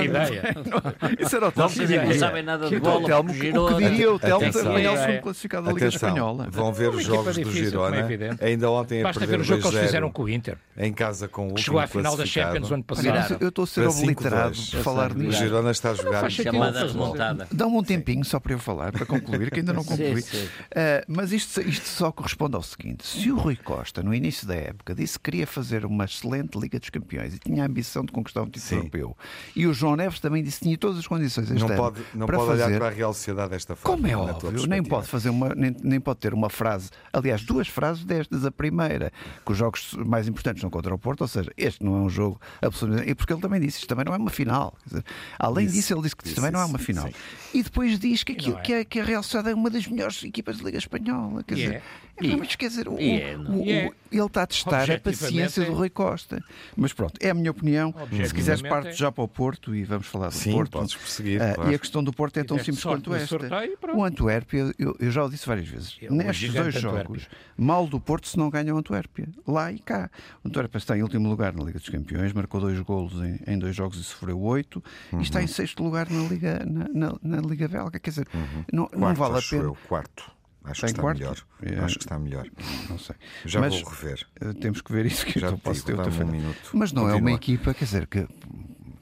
[1.20, 1.76] Isso era o Telmo.
[2.08, 3.20] Não sabem nada de bola.
[3.20, 6.48] O que diria o Telmo da Real segundo classificado da Liga Espanhola.
[6.50, 8.08] Vão ver os jogos do Girona.
[8.42, 10.58] Ainda ontem a perder Basta ver o jogo que eles fizeram com o Inter.
[10.76, 13.38] Em casa com o último Chegou à final da Champions o ano passado.
[13.40, 15.38] Eu estou a ser obliterado a falar nisso.
[15.38, 19.06] O Girona está a jogar chamada remontada Dá-me um tempinho só para eu falar, para
[19.06, 20.22] concluir, que ainda não concluí.
[20.22, 20.46] Sim, sim.
[20.46, 24.56] Uh, mas isto, isto só corresponde ao seguinte: se o Rui Costa, no início da
[24.56, 28.12] época, disse que queria fazer uma excelente Liga dos Campeões e tinha a ambição de
[28.12, 28.76] conquistar um título Sim.
[28.78, 29.18] europeu,
[29.56, 32.02] e o João Neves também disse que tinha todas as condições este Não ano pode,
[32.14, 32.64] não para pode fazer.
[32.66, 33.98] olhar para a Real Sociedade desta forma.
[33.98, 37.68] Como é óbvio, nem pode fazer uma, nem, nem pode ter uma frase, aliás, duas
[37.68, 38.46] frases destas.
[38.46, 39.12] A primeira,
[39.46, 42.10] que os jogos mais importantes são contra o Porto, ou seja, este não é um
[42.10, 43.10] jogo absolutamente.
[43.10, 44.74] E porque ele também disse, isto também não é uma final.
[44.84, 45.06] Quer dizer,
[45.40, 47.08] além Isso, disso, ele disse que isto isso, também não é isso, uma final.
[47.08, 47.14] sim.
[47.54, 48.62] E depois diz que, aquilo, é.
[48.62, 51.44] que, a, que a Real Sociedade é uma das melhores equipas de Liga Espanhola.
[51.44, 51.84] Quer E dizer,
[52.22, 52.28] é.
[52.28, 53.88] é, mas quer dizer, o, E é, não o- E é.
[53.88, 55.76] o- ele está a testar a paciência do é.
[55.76, 56.42] Rui Costa.
[56.78, 57.94] Mas pronto, é a minha opinião.
[58.26, 58.92] Se quiseres, parte é.
[58.94, 60.72] já para o Porto e vamos falar do Sim, Porto.
[60.72, 61.72] podes prosseguir, Ah, claro.
[61.72, 63.28] E a questão do Porto é tão simples quanto esta.
[63.28, 63.92] sorteio e.
[63.94, 66.82] O Antuérpia, eu, eu já o disse várias vezes, uma nestes dois Antuérpia.
[67.04, 67.28] jogos,
[67.58, 70.10] mal do Porto se não ganha o Antuérpia, lá e cá.
[70.44, 73.60] O Antuérpia está em último lugar na Liga dos Campeões, marcou dois golos em, em
[73.60, 74.82] dois jogos e sofreu oito,
[75.14, 75.44] e está Uhum.
[75.44, 78.00] em sexto lugar na Liga, na, na- na Liga Belga.
[78.00, 78.28] Quer dizer,
[78.72, 79.16] não, não Uhum.
[79.16, 79.64] Quarto, vale a pena.
[79.64, 80.37] eu, quarto.
[80.70, 81.38] Acho que está melhor.
[81.62, 81.80] É.
[81.80, 82.48] Acho que está melhor.
[82.90, 83.16] Não sei.
[83.46, 84.26] Já Mas, vou rever.
[84.42, 86.70] eh, Temos que ver isso que Já eu te posso ter outra um minuto.
[86.74, 87.36] Mas não é uma Continua.
[87.36, 88.28] equipa, quer dizer, que.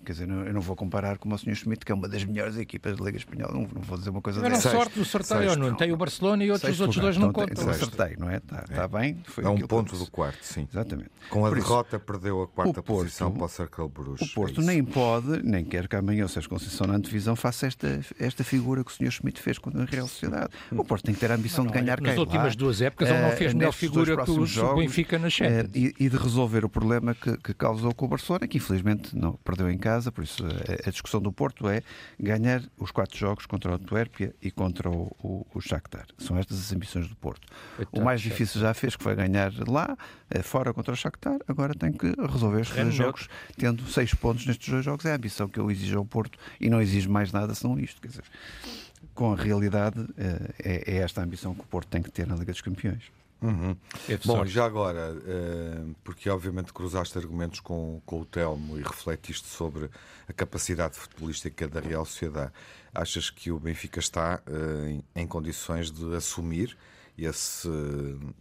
[0.05, 1.55] Quer dizer, não- eu não vou comparar com o Sr.
[1.55, 3.53] Schmidt, que é uma das melhores equipas da Liga Espanhola.
[3.53, 4.69] Não, não vou dizer uma coisa Tiveram dessa.
[4.69, 4.77] Sexto.
[4.83, 5.59] sorte no sorteio, Sexto.
[5.59, 5.75] não?
[5.75, 7.11] Tem o Barcelona e outros, os outros lugar.
[7.13, 7.69] dois não tem- contam.
[7.69, 8.37] Acertei, não é?
[8.37, 9.17] Está tá bem.
[9.25, 10.67] Foi É um ponto do quarto, sim.
[10.71, 11.09] Exatamente.
[11.29, 14.29] Com a Por isso, derrota, perdeu a quarta Porto- posição para o Cercle Bruges.
[14.31, 14.67] O Porto É isso.
[14.71, 18.83] nem pode, nem quer que amanhã o Sérgio Conceição na antevisão faça esta, esta figura
[18.83, 19.11] que o Sr.
[19.11, 20.49] Schmidt fez com a Real Sociedade.
[20.71, 23.09] O Porto tem que ter a ambição de ganhar Nas quem últimas lá, duas épocas
[23.09, 25.69] ele não eh, fez melhor nestes figura que o jogos, Benfica na eh, Champions.
[25.73, 29.33] e, e de resolver o problema que, que causou com o Barcelona, que infelizmente não
[29.43, 31.81] perdeu em casa, por isso a, a discussão do Porto é
[32.19, 36.05] ganhar os quatro jogos contra o Antuérpia e contra o, o, o Shakhtar.
[36.17, 37.47] São estas as ambições do Porto.
[37.91, 39.97] O mais difícil já fez, que foi ganhar lá,
[40.29, 44.45] eh, fora contra o Shakhtar, agora tem que resolver estes dois jogos, tendo seis pontos
[44.45, 45.05] nestes dois jogos.
[45.05, 48.01] É a ambição que eu exijo ao Porto e não exijo mais nada senão isto.
[48.01, 48.23] Quer dizer,
[49.13, 52.27] com a realidade, eh, é, é esta a ambição que o Porto tem que ter
[52.27, 53.03] na Liga dos Campeões.
[53.41, 53.75] Uhum.
[54.25, 59.89] Bom, já agora, eh, porque obviamente cruzaste argumentos com, com o Telmo e refletiste sobre
[60.27, 62.51] a capacidade futebolística da Real Sociedade,
[62.93, 66.75] achas que o Benfica está eh, em, em condições de assumir
[67.17, 67.69] esse,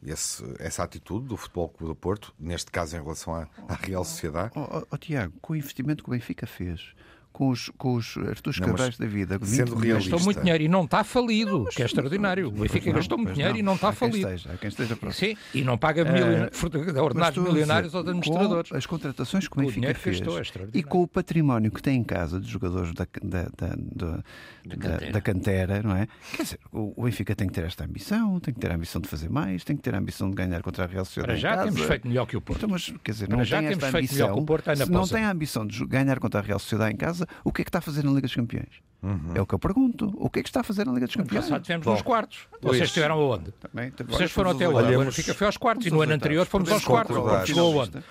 [0.05, 4.05] esse- essa atitude do Futebol Clube do Porto, neste caso em relação à, à Real
[4.05, 4.53] Sociedade?
[4.57, 6.95] Oh, oh, oh, Tiago, com o investimento que o Benfica fez,
[7.35, 10.41] com os, com os Artur Não, mas Cabrais da vida, 20 sendo realista, Gastou muito
[10.41, 12.47] dinheiro e não está falido, que é extraordinário.
[12.47, 14.29] O Benfica gastou muito dinheiro e não está Há quem falido.
[14.33, 18.71] esteja, quem esteja para Sim, e não paga Mas ordenados a dizer, milionários aos administradores.
[18.71, 21.73] Com as contratações que o Com o Benfica fez gastou, é e com o património
[21.73, 24.23] que tem em casa dos jogadores da, da, da, da,
[24.65, 25.13] da- cantera.
[25.13, 26.07] da cantera, não é?
[26.37, 29.01] Quer dizer, o, o Benfica tem que ter esta ambição, tem que ter a ambição
[29.01, 31.27] de fazer mais, tem que ter a ambição de ganhar contra a Real Sociedade.
[31.33, 31.65] Para em já casa.
[31.73, 32.59] temos feito melhor que o Porto.
[32.61, 34.35] Então, mas, quer dizer, Para não já tem temos feito melhor ambição.
[34.37, 36.97] que o Porto, se não tem a ambição de ganhar contra a Real Sociedade em
[36.97, 38.83] casa, o que é que está a fazer na Liga dos Campeões?
[39.03, 39.33] Uhum.
[39.35, 40.13] É o que eu pergunto.
[40.17, 41.45] O que é que está a fazer na Liga dos Campeões?
[41.45, 42.49] Passado tivemos Bom, nos quartos.
[42.63, 43.53] Vocês estiveram aonde?
[43.53, 44.97] Também, também, Vocês foram até onde?
[44.97, 47.17] O Benfica foi aos quartos e no ano anterior fomos aos quartos.
[47.47, 48.03] Chegou aonde?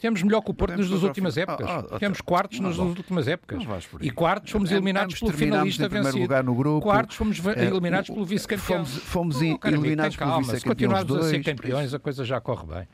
[0.00, 1.68] Temos melhor que o Porto nas duas últimas épocas.
[1.68, 2.24] Ah, ah, Temos tá.
[2.24, 3.62] quartos nas Não duas últimas épocas.
[4.00, 6.18] E quartos fomos Ambos eliminados pelo finalista vencido.
[6.18, 6.80] lugar no grupo.
[6.80, 8.86] Quartos fomos eliminados pelo vice-campeão.
[8.86, 10.44] Fomos, eliminados pelo calma.
[10.46, 10.90] Se vice-campeão.
[10.90, 12.88] continuarmos a ser campeões, a coisa já corre bem.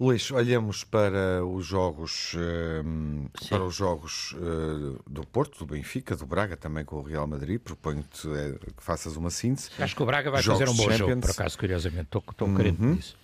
[0.00, 6.24] Luís, olhemos para os jogos, ehm, para os jogos eh, do Porto, do Benfica, do
[6.24, 7.60] Braga, também com o Real Madrid.
[7.60, 9.68] Proponho-te eh, que faças uma síntese.
[9.78, 11.20] Acho que o Braga vai Jogos fazer um bom jogo, Champions.
[11.20, 12.04] por acaso, curiosamente.
[12.04, 13.14] Estou, estou carente disso.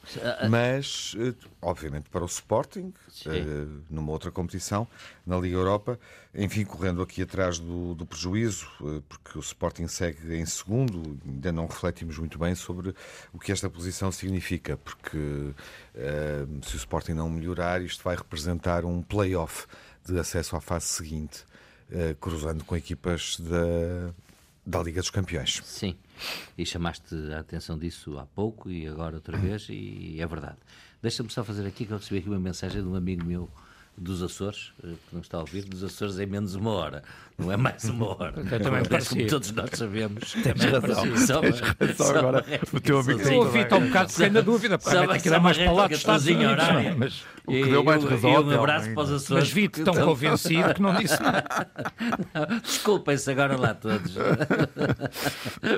[0.51, 2.93] Mas, eh, obviamente, para o Sporting,
[3.25, 4.87] eh, numa outra competição,
[5.27, 5.99] na Liga Europa,
[6.37, 11.51] enfim, correndo aqui atrás do, do prejuízo, eh, porque o Sporting segue em segundo, ainda
[11.51, 12.94] não refletimos muito bem sobre
[13.33, 15.53] o que esta posição significa, porque
[15.94, 19.66] eh, se o Sporting não melhorar, isto vai representar um play-off
[20.05, 21.44] de acesso à fase seguinte,
[21.90, 24.12] eh, cruzando com equipas da,
[24.66, 25.62] da Liga dos Campeões.
[25.64, 25.96] Sim,
[26.59, 30.59] e chamaste a atenção disso há pouco e agora outra vez, e é verdade.
[31.01, 33.49] Deixa-me só fazer aqui que eu recebi aqui uma mensagem de um amigo meu
[33.99, 37.03] dos Açores, eh, que não está a ouvir, dos Açores em menos uma hora,
[37.39, 38.35] não é mais uma hora.
[38.37, 40.33] Eu também me Mas, como todos nós sabemos.
[40.43, 41.17] Tens razão.
[41.17, 41.41] Só,
[41.97, 44.79] Só agora, o teu amigo Eu ouvi, está um bocado fiquei na dúvida.
[44.81, 45.73] Só- é só mais uma
[46.45, 46.53] não é?
[46.53, 46.95] horária.
[46.97, 48.95] Mas, O que deu mais E- razão e ao um abraço ainda.
[48.95, 49.45] para os Açores.
[49.45, 51.45] mas vi-te tão Então, convencido que não disse nada.
[52.63, 54.15] Desculpem-se agora lá todos.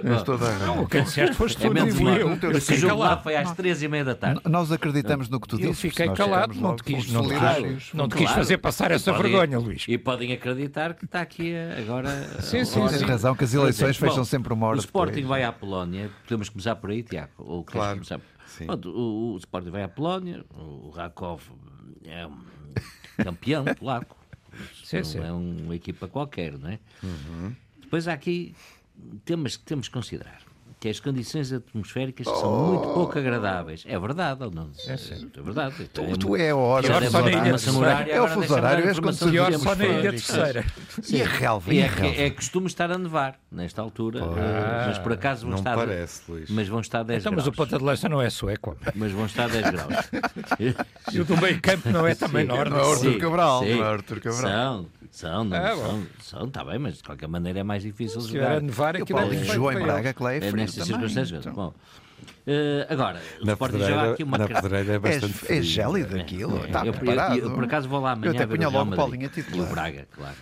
[0.03, 0.77] Tens toda a razão.
[0.77, 2.39] Não, o que disseste foste É tu, menos não fui eu.
[2.43, 3.23] Eu Esse jogo lá calado.
[3.23, 4.41] foi às três e meia da tarde.
[4.47, 5.81] Nós acreditamos no que tu Eu dizes.
[5.81, 7.85] fiquei calado, não te quis, não te solidários.
[7.85, 8.41] quis, não te quis Claro.
[8.41, 9.85] fazer passar E essa vergonha, Luís.
[9.89, 12.09] E podem acreditar que está aqui eh, agora.
[12.41, 12.87] Sim, a sim.
[12.89, 16.11] Tens razão que as eleições fecham bom, sempre uma hora O Sporting vai à Polónia,
[16.25, 17.31] podemos começar por aí, Tiago.
[17.39, 18.21] Ou queres Claro, começar?
[18.67, 21.43] Pronto, o, o Sporting vai à Polónia, o Rakov
[22.05, 22.45] é um
[23.23, 24.17] campeão polaco.
[24.83, 25.19] Sim, sim.
[25.19, 26.79] é uma equipa qualquer, não é?
[27.81, 28.55] Depois há aqui
[29.25, 30.48] temas que temos que considerar
[30.81, 33.85] que as condições atmosféricas são muito pouco agradáveis.
[33.87, 34.71] É verdade ou não?
[34.87, 35.91] É, é verdade.
[35.93, 36.87] Tu, é, tu é a hora.
[36.87, 38.07] Pior só na ilha terceira.
[38.09, 38.89] É o fuso horário.
[38.89, 40.65] És quando Pior só na ilha terceira.
[41.11, 41.75] E a relva?
[41.75, 44.21] É, é, é costume estar a nevar nesta altura.
[44.23, 45.75] Ah, mas por acaso vão não estar...
[45.75, 46.51] parece, Luís.
[46.51, 47.47] Mas vão estar 10 então, graus.
[47.47, 48.77] Mas o ponta de lança não é sueco.
[48.95, 49.95] Mas vão estar 10 graus.
[51.13, 52.71] e o do meio campo não é também norte.
[52.71, 53.65] Não é Arthur Cabral.
[53.65, 54.41] Não é Arthur Cabral.
[54.41, 54.87] São.
[55.11, 58.33] São, não, ah, são, são, está bem, mas de qualquer maneira é mais difícil Se
[58.33, 58.57] jogar.
[58.57, 61.41] A nevar, aquilo é João em Braga, que lá é, é nestas circunstâncias.
[61.41, 61.53] Então.
[61.53, 65.63] Bom, uh, agora, o na Sporting joga aqui uma Na pedreira é bastante é, é
[65.63, 67.39] gélido aquilo, é, está eu, preparado.
[67.39, 69.67] Eu, eu, por acaso vou lá amanhã eu até punha o logo Paulinha Madrid titular.
[69.67, 70.37] e o Braga, claro.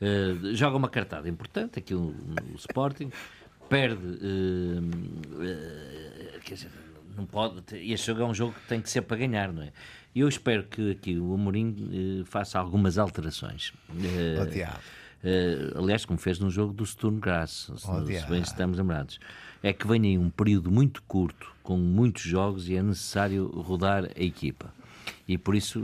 [0.00, 2.14] Uh, joga uma cartada importante aqui o,
[2.52, 3.10] o Sporting,
[3.68, 6.70] perde, uh, uh, quer dizer,
[7.16, 9.72] não pode, este jogo é um jogo que tem que ser para ganhar, não é?
[10.18, 13.72] E eu espero que aqui o Amorim faça algumas alterações.
[13.88, 14.42] Uh,
[15.18, 19.20] Uh, aliás, como fez no jogo do Sturm Graz, se, se bem estamos lembrados.
[19.62, 24.04] É que vem aí um período muito curto, com muitos jogos, e é necessário rodar
[24.04, 24.72] a equipa.
[25.26, 25.80] E por isso,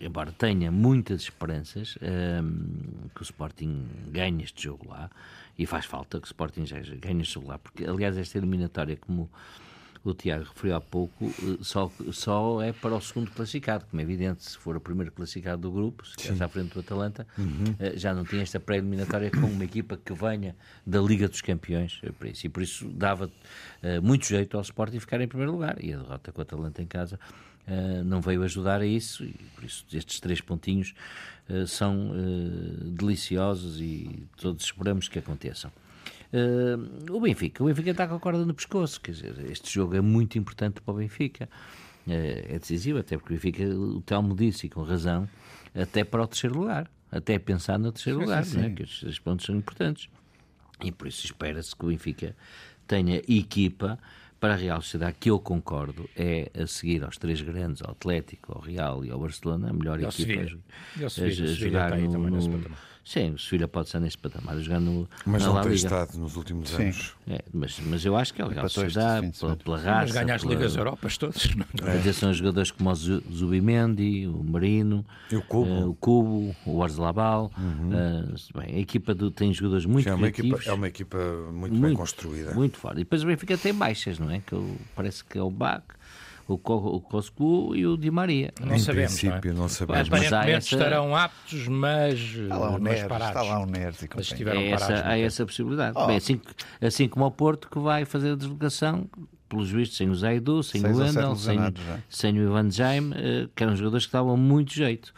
[0.00, 1.96] embora tenha muitas esperanças
[2.42, 5.10] um, que o Sporting ganhe este jogo lá,
[5.58, 8.96] e faz falta que o Sporting já ganhe este jogo lá, porque aliás esta eliminatória,
[8.96, 9.30] como
[10.04, 14.44] o Tiago referiu há pouco, só, só é para o segundo classificado, como é evidente,
[14.44, 17.74] se for o primeiro classificado do grupo, se estiver à frente do Atalanta, uhum.
[17.94, 20.54] já não tem esta pré-eliminatória com uma equipa que venha
[20.86, 23.30] da Liga dos Campeões, por isso, e por isso dava
[24.02, 26.86] muito jeito ao Sporting ficar em primeiro lugar, e a derrota com o Atalanta em
[26.86, 27.18] casa
[27.66, 30.94] Uh, não veio ajudar a isso e por isso estes três pontinhos
[31.48, 35.72] uh, são uh, deliciosos e todos esperamos que aconteçam.
[37.10, 40.00] O Benfica, o Benfica está com a corda no pescoço, quer dizer, este jogo é
[40.00, 41.48] muito importante para o Benfica,
[42.06, 45.28] é decisivo, até porque o Benfica, o Telmo disse, e com razão,
[45.74, 48.58] até para o terceiro lugar, até pensar no terceiro sim, lugar, sim, sim.
[48.58, 48.70] Né?
[48.70, 50.08] que estes pontos são importantes.
[50.82, 52.34] E por isso espera-se que o Benfica
[52.86, 53.98] tenha equipa
[54.40, 58.52] para a Real Sociedade, que eu concordo, é a seguir aos três grandes, ao Atlético,
[58.52, 62.60] ao Real e ao Barcelona, a melhor e equipa a, a, a jogar no, no,
[63.04, 65.84] Sim, o Sevilha pode ser nesse patamar, jogando Mas na não La tem Liga.
[65.84, 66.84] estado nos últimos Sim.
[66.84, 67.12] anos.
[67.28, 70.00] É, mas, mas eu acho que é Sociedade, fim de pela, pela raça.
[70.00, 71.44] Mas ganha as pela- Ligas Europas todas.
[71.86, 71.98] é?
[71.98, 75.70] Até são jogadores como o Zu- Zubimendi, o Marino, E o Cubo?
[75.70, 77.52] eh, o Cubo, o Arzlabal.
[77.58, 81.18] eh, bem, a equipa do- tem jogadores muito Sim, é, uma equipa, é uma equipa
[81.52, 82.54] muito, bem Muito, construída.
[82.54, 82.96] Muito forte.
[83.00, 84.40] E depois o Benfica tem baixas, não é?
[84.40, 85.82] Que eu- parece que é o Bach,
[86.46, 88.52] o, Co, o Coscu e o Di Maria.
[88.60, 90.08] Não em sabemos, princípio, não não, Mas- sabemos.
[90.08, 93.28] mas Aparentemente essa- estarão aptos, mas, Está lá o mas Neres, parados.
[93.28, 94.22] está lá o Neres e Mas companhia.
[94.32, 94.90] estiveram É parados.
[94.98, 96.06] essa, há essa possibilidade.
[96.06, 96.40] Bem, assim,
[96.80, 99.06] assim como ao Porto, que vai fazer a deslocação,
[99.48, 101.72] pelos vistos, sem o Zaidu, sem Seis o Wendel, sem, já.
[102.08, 105.12] sem o Ivan Jaime, eh, que eram jogadores que davam muito jeito.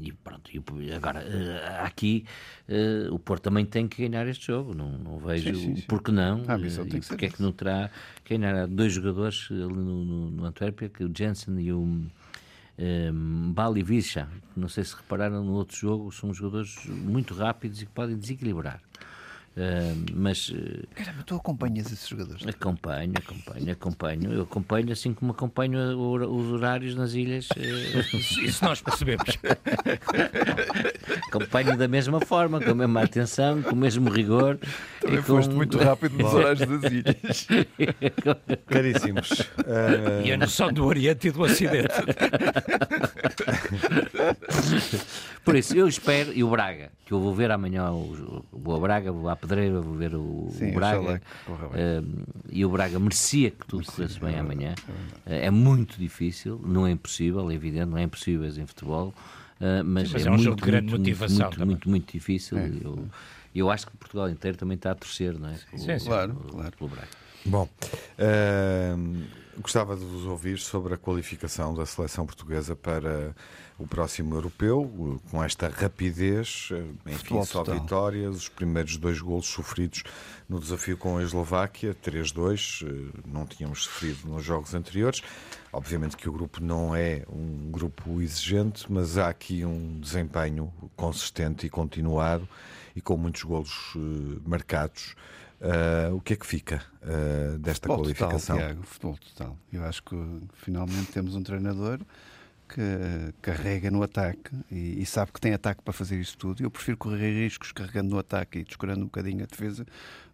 [0.00, 0.50] E pronto,
[0.96, 2.24] agora eh, aqui
[2.66, 4.74] eh, o Porto também tem que ganhar este jogo.
[4.74, 5.84] Não, não vejo Sim, sim, sim.
[5.86, 6.38] porque não.
[6.38, 7.90] Eh, e porque é que não terá
[8.24, 11.80] que ganhar dois jogadores ali no, no, no Antuérpia, que o Jensen e o
[12.78, 14.26] um, Bali Vicha.
[14.56, 18.80] Não sei se repararam no outro jogo, são jogadores muito rápidos e que podem desequilibrar.
[19.56, 22.46] Ah, mas eh, Caramba, tu acompanhas esses jogadores.
[22.46, 24.32] acompanho, acompanho, acompanho.
[24.32, 27.48] Eu acompanho assim como acompanho os horários nas ilhas.
[27.58, 29.24] eh, Isso, nós percebemos.
[31.28, 34.58] acompanho da mesma forma, com a mesma atenção, com o mesmo rigor.
[35.00, 35.24] Também e com...
[35.24, 37.46] foste muito rápido nos horários das ilhas.
[38.66, 39.30] Caríssimos.
[39.66, 41.88] eh, E a noção do Oriente e do Ocidente.
[45.44, 48.80] Por isso, eu espero, e o Braga, que eu vou ver amanhã, o, vou a
[48.80, 51.20] Braga, vou à Pedreira, vou ver o, Sim, o Braga.
[51.74, 52.02] eh,
[52.50, 54.74] e o Braga merecia que tudo corresse bem amanhã.
[55.26, 59.14] Eh, é muito difícil, não é impossível, é evidente, não é impossível em futebol.
[59.60, 61.66] eh, mas, mas é, é um muito, jogo de grande muito, motivação Muito, também.
[61.66, 62.58] muito, muito difícil.
[62.58, 63.08] e Eu,
[63.54, 65.54] eu acho que Portugal inteiro também está a torcer, não é?
[65.76, 66.04] Sim, sim.
[66.06, 66.76] Claro, pelo- claro.
[66.76, 67.08] pelo Braga.
[67.46, 67.68] Bom,
[68.18, 68.94] eh,
[69.60, 73.34] gostava de vos ouvir sobre a qualificação da seleção portuguesa para
[73.80, 77.80] o próximo europeu, com esta rapidez, eh, enfim, só total.
[77.80, 80.02] vitórias, os primeiros dois golos sofridos
[80.46, 85.22] no desafio com a Eslováquia, 3-2, eh, não tínhamos sofrido nos jogos anteriores.
[85.72, 91.66] Obviamente que o grupo não é um grupo exigente, mas há aqui um desempenho consistente
[91.66, 92.46] e continuado
[92.94, 95.14] e com muitos golos eh, marcados.
[95.60, 98.56] Uh, o que é que fica uh, desta Futebol qualificação?
[98.56, 99.58] Total, Tiago, futebol total.
[99.70, 100.16] Eu acho que
[100.54, 102.00] finalmente temos um treinador
[102.74, 106.62] que carrega no ataque e, e sabe que tem ataque para fazer isso tudo.
[106.62, 109.86] Eu prefiro correr riscos carregando no ataque e descurando um bocadinho a defesa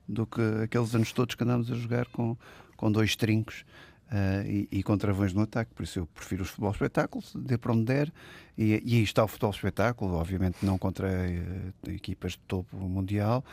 [0.06, 2.36] do que aqueles anos todos que andamos a jogar com,
[2.76, 3.64] com dois trincos.
[4.10, 7.58] uh, e, e com travões no ataque, por isso eu prefiro os futebol espetáculos, dê
[7.58, 8.12] para onde der,
[8.58, 13.44] E, e aí está o futebol espetáculo, obviamente não contra uh, equipas de topo mundial,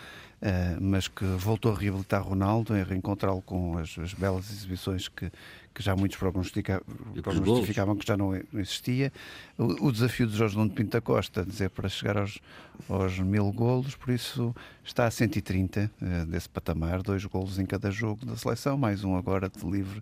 [0.42, 5.32] uh, mas que voltou a reabilitar Ronaldo, a reencontrá-lo com as, as, belas exibições que,
[5.74, 9.12] que já muitos prognosticavam que já não existia.
[9.58, 12.40] O, o, desafio de Jorge Nuno Pinto da Costa, dizer para chegar aos,
[12.88, 14.54] aos mil golos, por isso
[14.84, 19.18] está a 130 uh, desse patamar, dois golos em cada jogo da seleção, mais um
[19.18, 20.02] agora de livre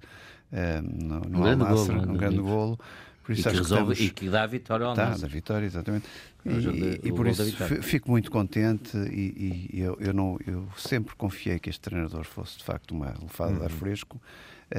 [0.52, 2.80] no, no um grande Al-Nassr, um grande golo.
[3.24, 5.66] Por isso e, que resolve, que e que dá a vitória ao Dá, dá vitória,
[5.66, 6.06] exatamente.
[6.44, 7.44] E, e por isso
[7.84, 12.64] fico muito contente e, eu, eu, não, eu sempre confiei que este treinador fosse de
[12.64, 13.58] facto uma lefada uhum.
[13.60, 13.78] de ar uhum.
[13.78, 14.22] fresco.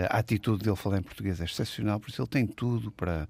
[0.08, 3.28] A atitude dele falar em português é excepcional, por isso ele tem tudo para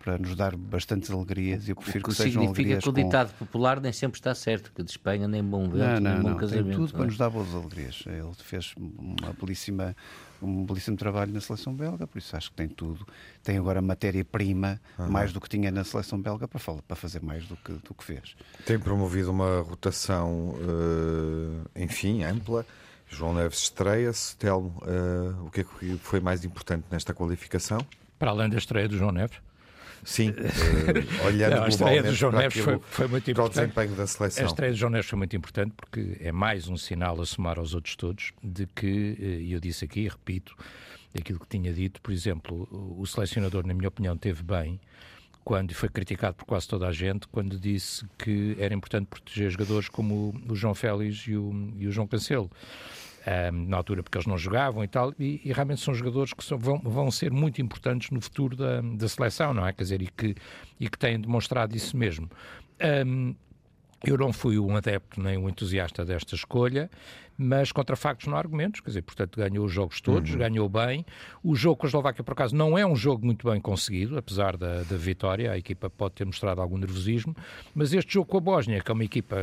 [0.00, 3.32] para nos dar bastantes alegrias e eu prefiro que, que sejam significa que o ditado
[3.32, 3.44] com...
[3.44, 6.28] popular nem sempre está certo, que de Espanha nem bom vento, não, não, nem bom
[6.30, 6.68] não, casamento.
[6.68, 7.06] Tem tudo para é?
[7.06, 8.02] nos dar boas alegrias.
[8.06, 9.94] Ele fez uma belíssima
[10.42, 13.06] um belíssimo trabalho na seleção belga, por isso acho que tem tudo.
[13.42, 17.46] Tem agora matéria-prima, mais do que tinha na seleção belga, para, falar, para fazer mais
[17.46, 18.34] do que, do que fez.
[18.64, 22.64] Tem promovido uma rotação, uh, enfim, ampla.
[23.10, 24.36] João Neves estreia-se.
[24.36, 27.78] Telmo, uh, o que é que foi mais importante nesta qualificação?
[28.18, 29.38] Para além da estreia do João Neves?
[30.02, 30.34] Sim, uh,
[31.26, 33.34] olhando Não, a estreia do João Neves foi, foi, muito importante.
[33.34, 34.44] Para o desempenho da seleção.
[34.44, 37.58] A estreia do João Neves foi muito importante porque é mais um sinal a somar
[37.58, 40.56] aos outros todos de que, eh, e eu disse aqui e repito,
[41.18, 42.66] aquilo que tinha dito, por exemplo,
[42.98, 44.80] o selecionador, na minha opinião, teve bem
[45.50, 49.88] quando foi criticado por quase toda a gente, quando disse que era importante proteger jogadores
[49.88, 52.48] como o João Félix e o, e o João Cancelo
[53.52, 56.44] um, na altura porque eles não jogavam e tal, e, e realmente são jogadores que
[56.44, 59.72] são, vão, vão ser muito importantes no futuro da, da seleção, não é?
[59.72, 60.36] Quer dizer, e que,
[60.78, 62.30] e que têm demonstrado isso mesmo.
[63.04, 63.34] Um,
[64.04, 66.90] eu não fui um adepto nem um entusiasta desta escolha,
[67.36, 70.38] mas contra factos não há argumentos, quer dizer, portanto ganhou os jogos todos, uhum.
[70.38, 71.06] ganhou bem.
[71.42, 74.58] O jogo com a Eslováquia, por acaso, não é um jogo muito bem conseguido, apesar
[74.58, 77.34] da, da vitória, a equipa pode ter mostrado algum nervosismo,
[77.74, 79.36] mas este jogo com a Bósnia, que é uma equipa,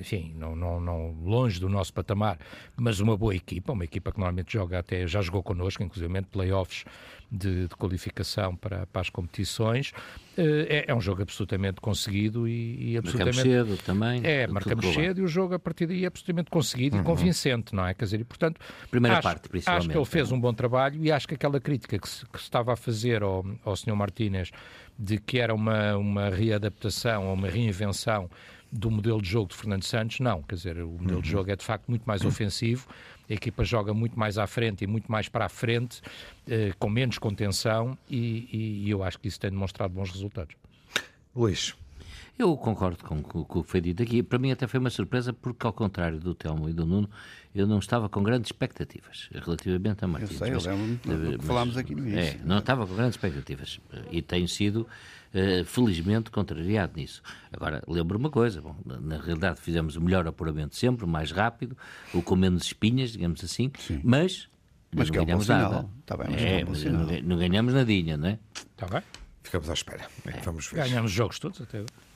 [0.00, 2.38] enfim, não, não, não longe do nosso patamar,
[2.76, 6.84] mas uma boa equipa, uma equipa que normalmente joga até, já jogou connosco, inclusive playoffs
[7.30, 9.92] de, de qualificação para, para, as competições,
[10.36, 13.36] eh, é, é, um jogo absolutamente conseguido e, e absolutamente...
[13.36, 14.20] Marcamos cedo também.
[14.24, 17.04] É, marcamos cedo e o jogo a partir daí é absolutamente conseguido uhum.
[17.04, 17.94] convincente, não é?
[17.94, 18.60] Quer dizer, e portanto.
[18.90, 19.82] Primeira acho, parte, principalmente.
[19.82, 22.38] Acho que ele fez um bom trabalho e acho que aquela crítica que se, que
[22.38, 23.94] se estava a fazer ao, ao Sr.
[23.94, 24.50] Martínez
[24.98, 28.28] de que era uma, uma readaptação ou uma reinvenção
[28.72, 30.42] do modelo de jogo de Fernando Santos, não.
[30.42, 31.20] Quer dizer, o modelo uhum.
[31.20, 32.86] de jogo é de facto muito mais ofensivo,
[33.28, 36.00] a equipa joga muito mais à frente e muito mais para a frente,
[36.48, 40.54] eh, com menos contenção, e, e, e eu acho que isso tem demonstrado bons resultados.
[41.34, 41.74] Luís.
[42.40, 44.22] Eu concordo com, com, com, o que foi dito aqui.
[44.22, 47.06] Para mim até foi uma surpresa porque, ao contrário do Telmo e do Nuno,
[47.54, 50.40] eu não estava com grandes expectativas relativamente a Martins.
[50.40, 52.40] Eu sei, eu lembro mas, falámos aqui no início.
[52.40, 53.78] É, não estava com grandes expectativas
[54.10, 54.88] e tenho sido,
[55.34, 57.20] uh, felizmente, contrariado nisso.
[57.52, 61.76] Agora, lembro uma coisa, bom, na realidade fizemos o melhor apuramento sempre, mais rápido,
[62.14, 64.00] o com menos espinhas, digamos assim, Sim.
[64.02, 64.48] mas
[64.90, 65.88] mas não que ganhamos é um nada.
[66.06, 68.38] Tá bem, mas é, é um não, não, ganhamos nadinha, não é?
[68.54, 69.02] Está bem.
[69.42, 70.08] Ficamos à espera.
[70.24, 70.40] É.
[70.40, 70.76] Vamos ver.
[70.76, 72.09] Ganhamos jogos todos até agora.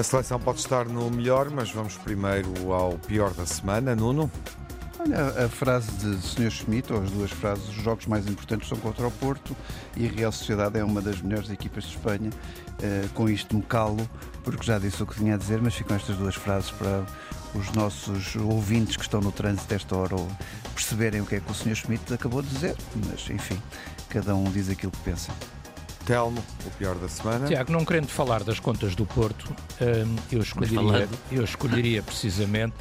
[0.00, 3.94] A seleção pode estar no melhor, mas vamos primeiro ao pior da semana.
[3.94, 4.30] Nuno?
[5.00, 6.50] Olha, a frase de Sr.
[6.50, 9.56] Schmidt, ou as duas frases, os jogos mais importantes são contra o Porto
[9.96, 12.28] e a Real Sociedade é uma das melhores equipas de Espanha.
[12.28, 14.06] Uh, com isto me calo,
[14.44, 17.06] porque já disse o que tinha a dizer, mas ficam estas duas frases para
[17.54, 20.28] os nossos ouvintes que estão no trânsito esta hora ou
[20.74, 21.76] perceberem o que é que o Sr.
[21.76, 22.76] Schmidt acabou de dizer.
[23.08, 23.58] Mas, enfim,
[24.10, 25.32] cada um diz aquilo que pensa.
[26.04, 27.46] Telmo, o pior da semana.
[27.46, 32.74] Tiago, não querendo falar das contas do Porto, hum, eu, escolheria, eu escolheria precisamente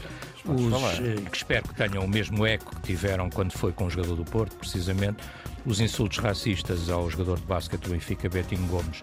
[0.45, 3.89] os eh, que espero que tenham o mesmo eco que tiveram quando foi com o
[3.89, 5.17] jogador do Porto, precisamente
[5.65, 9.01] os insultos racistas ao jogador de basquete do Benfica, Betinho Gomes,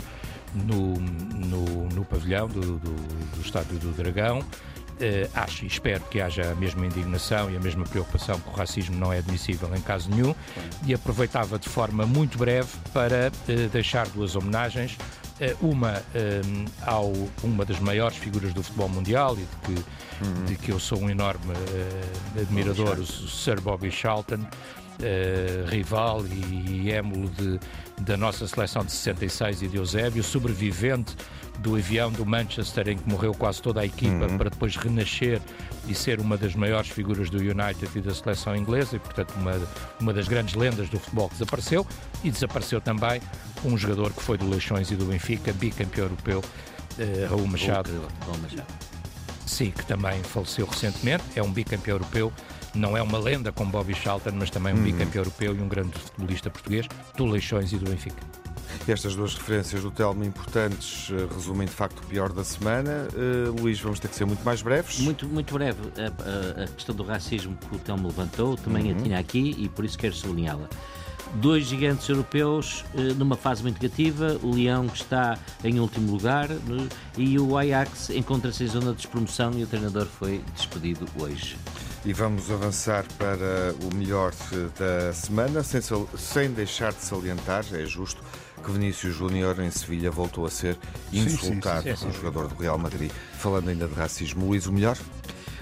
[0.55, 4.41] no, no, no pavilhão do, do, do Estádio do Dragão.
[4.41, 8.53] Uh, acho e espero que haja a mesma indignação e a mesma preocupação que o
[8.53, 10.35] racismo não é admissível em caso nenhum
[10.87, 14.97] e aproveitava de forma muito breve para uh, deixar duas homenagens
[15.41, 16.03] uh, uma
[16.83, 17.13] ao
[17.43, 20.45] uma das maiores figuras do futebol mundial e de que, uhum.
[20.47, 21.53] de que eu sou um enorme
[22.41, 24.47] admirador, o Sir Bobby Charlton
[25.01, 27.61] uh, rival e émulo de,
[28.01, 31.17] da nossa seleção de 66 e de Eusébio, sobrevivente
[31.59, 34.37] do avião do Manchester em que morreu quase toda a equipa uhum.
[34.37, 35.41] para depois renascer
[35.89, 39.53] e ser uma das maiores figuras do United e da seleção inglesa e portanto uma,
[40.01, 41.87] uma das grandes lendas do futebol que desapareceu
[42.23, 43.21] e desapareceu também
[43.65, 47.91] um jogador que foi do Leixões e do Benfica, bicampeão europeu, uh, Raul Machado.
[48.21, 48.67] Raul Machado.
[49.47, 52.33] Sim, que também faleceu recentemente, é um bicampeão europeu
[52.77, 54.85] não é uma lenda como Bobby Charlton, mas também um uhum.
[54.85, 58.23] bicampeão europeu e um grande futebolista português, do Leixões e do Benfica.
[58.87, 63.09] Estas duas referências do Telmo importantes eh, resumem de facto o pior da semana.
[63.15, 65.01] Uh, Luís, vamos ter que ser muito mais breves.
[65.01, 65.81] Muito, muito breve.
[65.97, 68.99] A, a, a questão do racismo que o Telmo levantou também uhum.
[68.99, 70.69] a tinha aqui e por isso quero sublinhá-la
[71.35, 76.49] dois gigantes europeus eh, numa fase muito negativa, o Leão que está em último lugar
[77.17, 81.57] e o Ajax encontra-se em zona de despromoção e o treinador foi despedido hoje.
[82.07, 84.33] E vamos avançar para o melhor
[84.79, 85.81] da semana, sem,
[86.17, 88.23] sem deixar de salientar, é justo,
[88.65, 90.79] que Vinícius Júnior em Sevilha voltou a ser
[91.13, 93.11] insultado por um jogador do Real Madrid.
[93.41, 94.97] Falando ainda de racismo, Luís, o melhor?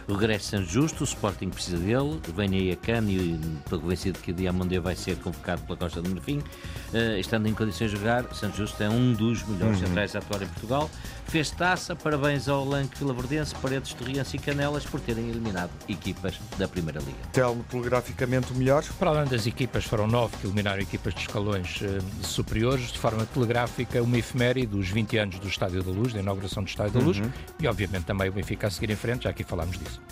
[0.06, 4.18] O regresso Santos Justo, o Sporting precisa dele, vem aí a Cano e estou convencido
[4.18, 6.38] que o Diamondé vai ser convocado pela Costa do Marfim.
[6.38, 9.86] Uh, estando em condições de jogar, Santos Justo é um dos melhores uhum.
[9.86, 10.90] centrais a atuar em Portugal.
[11.26, 16.68] Fez taça, parabéns ao Lanque Vilaverdense, Paredes, Torriense e Canelas por terem eliminado equipas da
[16.68, 17.16] Primeira Liga.
[17.32, 18.84] Telmo, telegraficamente o melhor?
[18.98, 23.24] Para além das equipas, foram nove que eliminaram equipas de escalões uh, superiores, de forma
[23.24, 27.00] telegráfica, uma efeméride dos 20 anos do Estádio da Luz, da inauguração do Estádio da
[27.00, 27.30] Luz, uhum.
[27.58, 30.03] e obviamente também o Benfica a seguir em frente, já aqui falámos disso.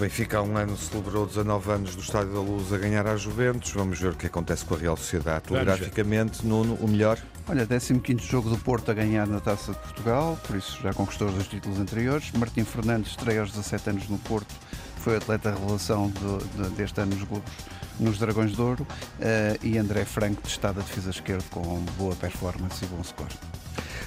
[0.00, 3.70] Benfica há um ano celebrou 19 anos do Estádio da Luz a ganhar às Juventus.
[3.72, 5.42] Vamos ver o que acontece com a Real Sociedade.
[5.42, 7.18] Telegraficamente, Nuno, o melhor?
[7.46, 11.28] Olha, 15 jogo do Porto a ganhar na Taça de Portugal, por isso já conquistou
[11.28, 12.32] os dois títulos anteriores.
[12.32, 14.54] Martim Fernandes estreia aos 17 anos no Porto,
[14.96, 17.52] foi atleta revelação do, de, deste ano nos grupos
[17.98, 18.86] nos Dragões de Ouro.
[19.18, 23.28] Uh, e André Franco, testado a defesa esquerda com boa performance e bom score.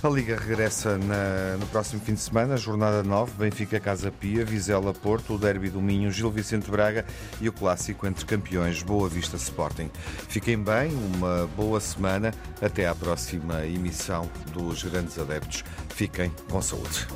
[0.04, 4.94] A Liga regressa na, no próximo fim de semana, jornada 9, Benfica Casa Pia, Vizela
[4.94, 7.06] Porto, o Derby do Minho, Gil Vicente Braga
[7.40, 9.90] e o clássico entre campeões Boa Vista Sporting.
[10.28, 15.64] Fiquem bem, uma boa semana, até à próxima emissão dos Grandes Adeptos.
[15.88, 17.08] Fiquem com saúde.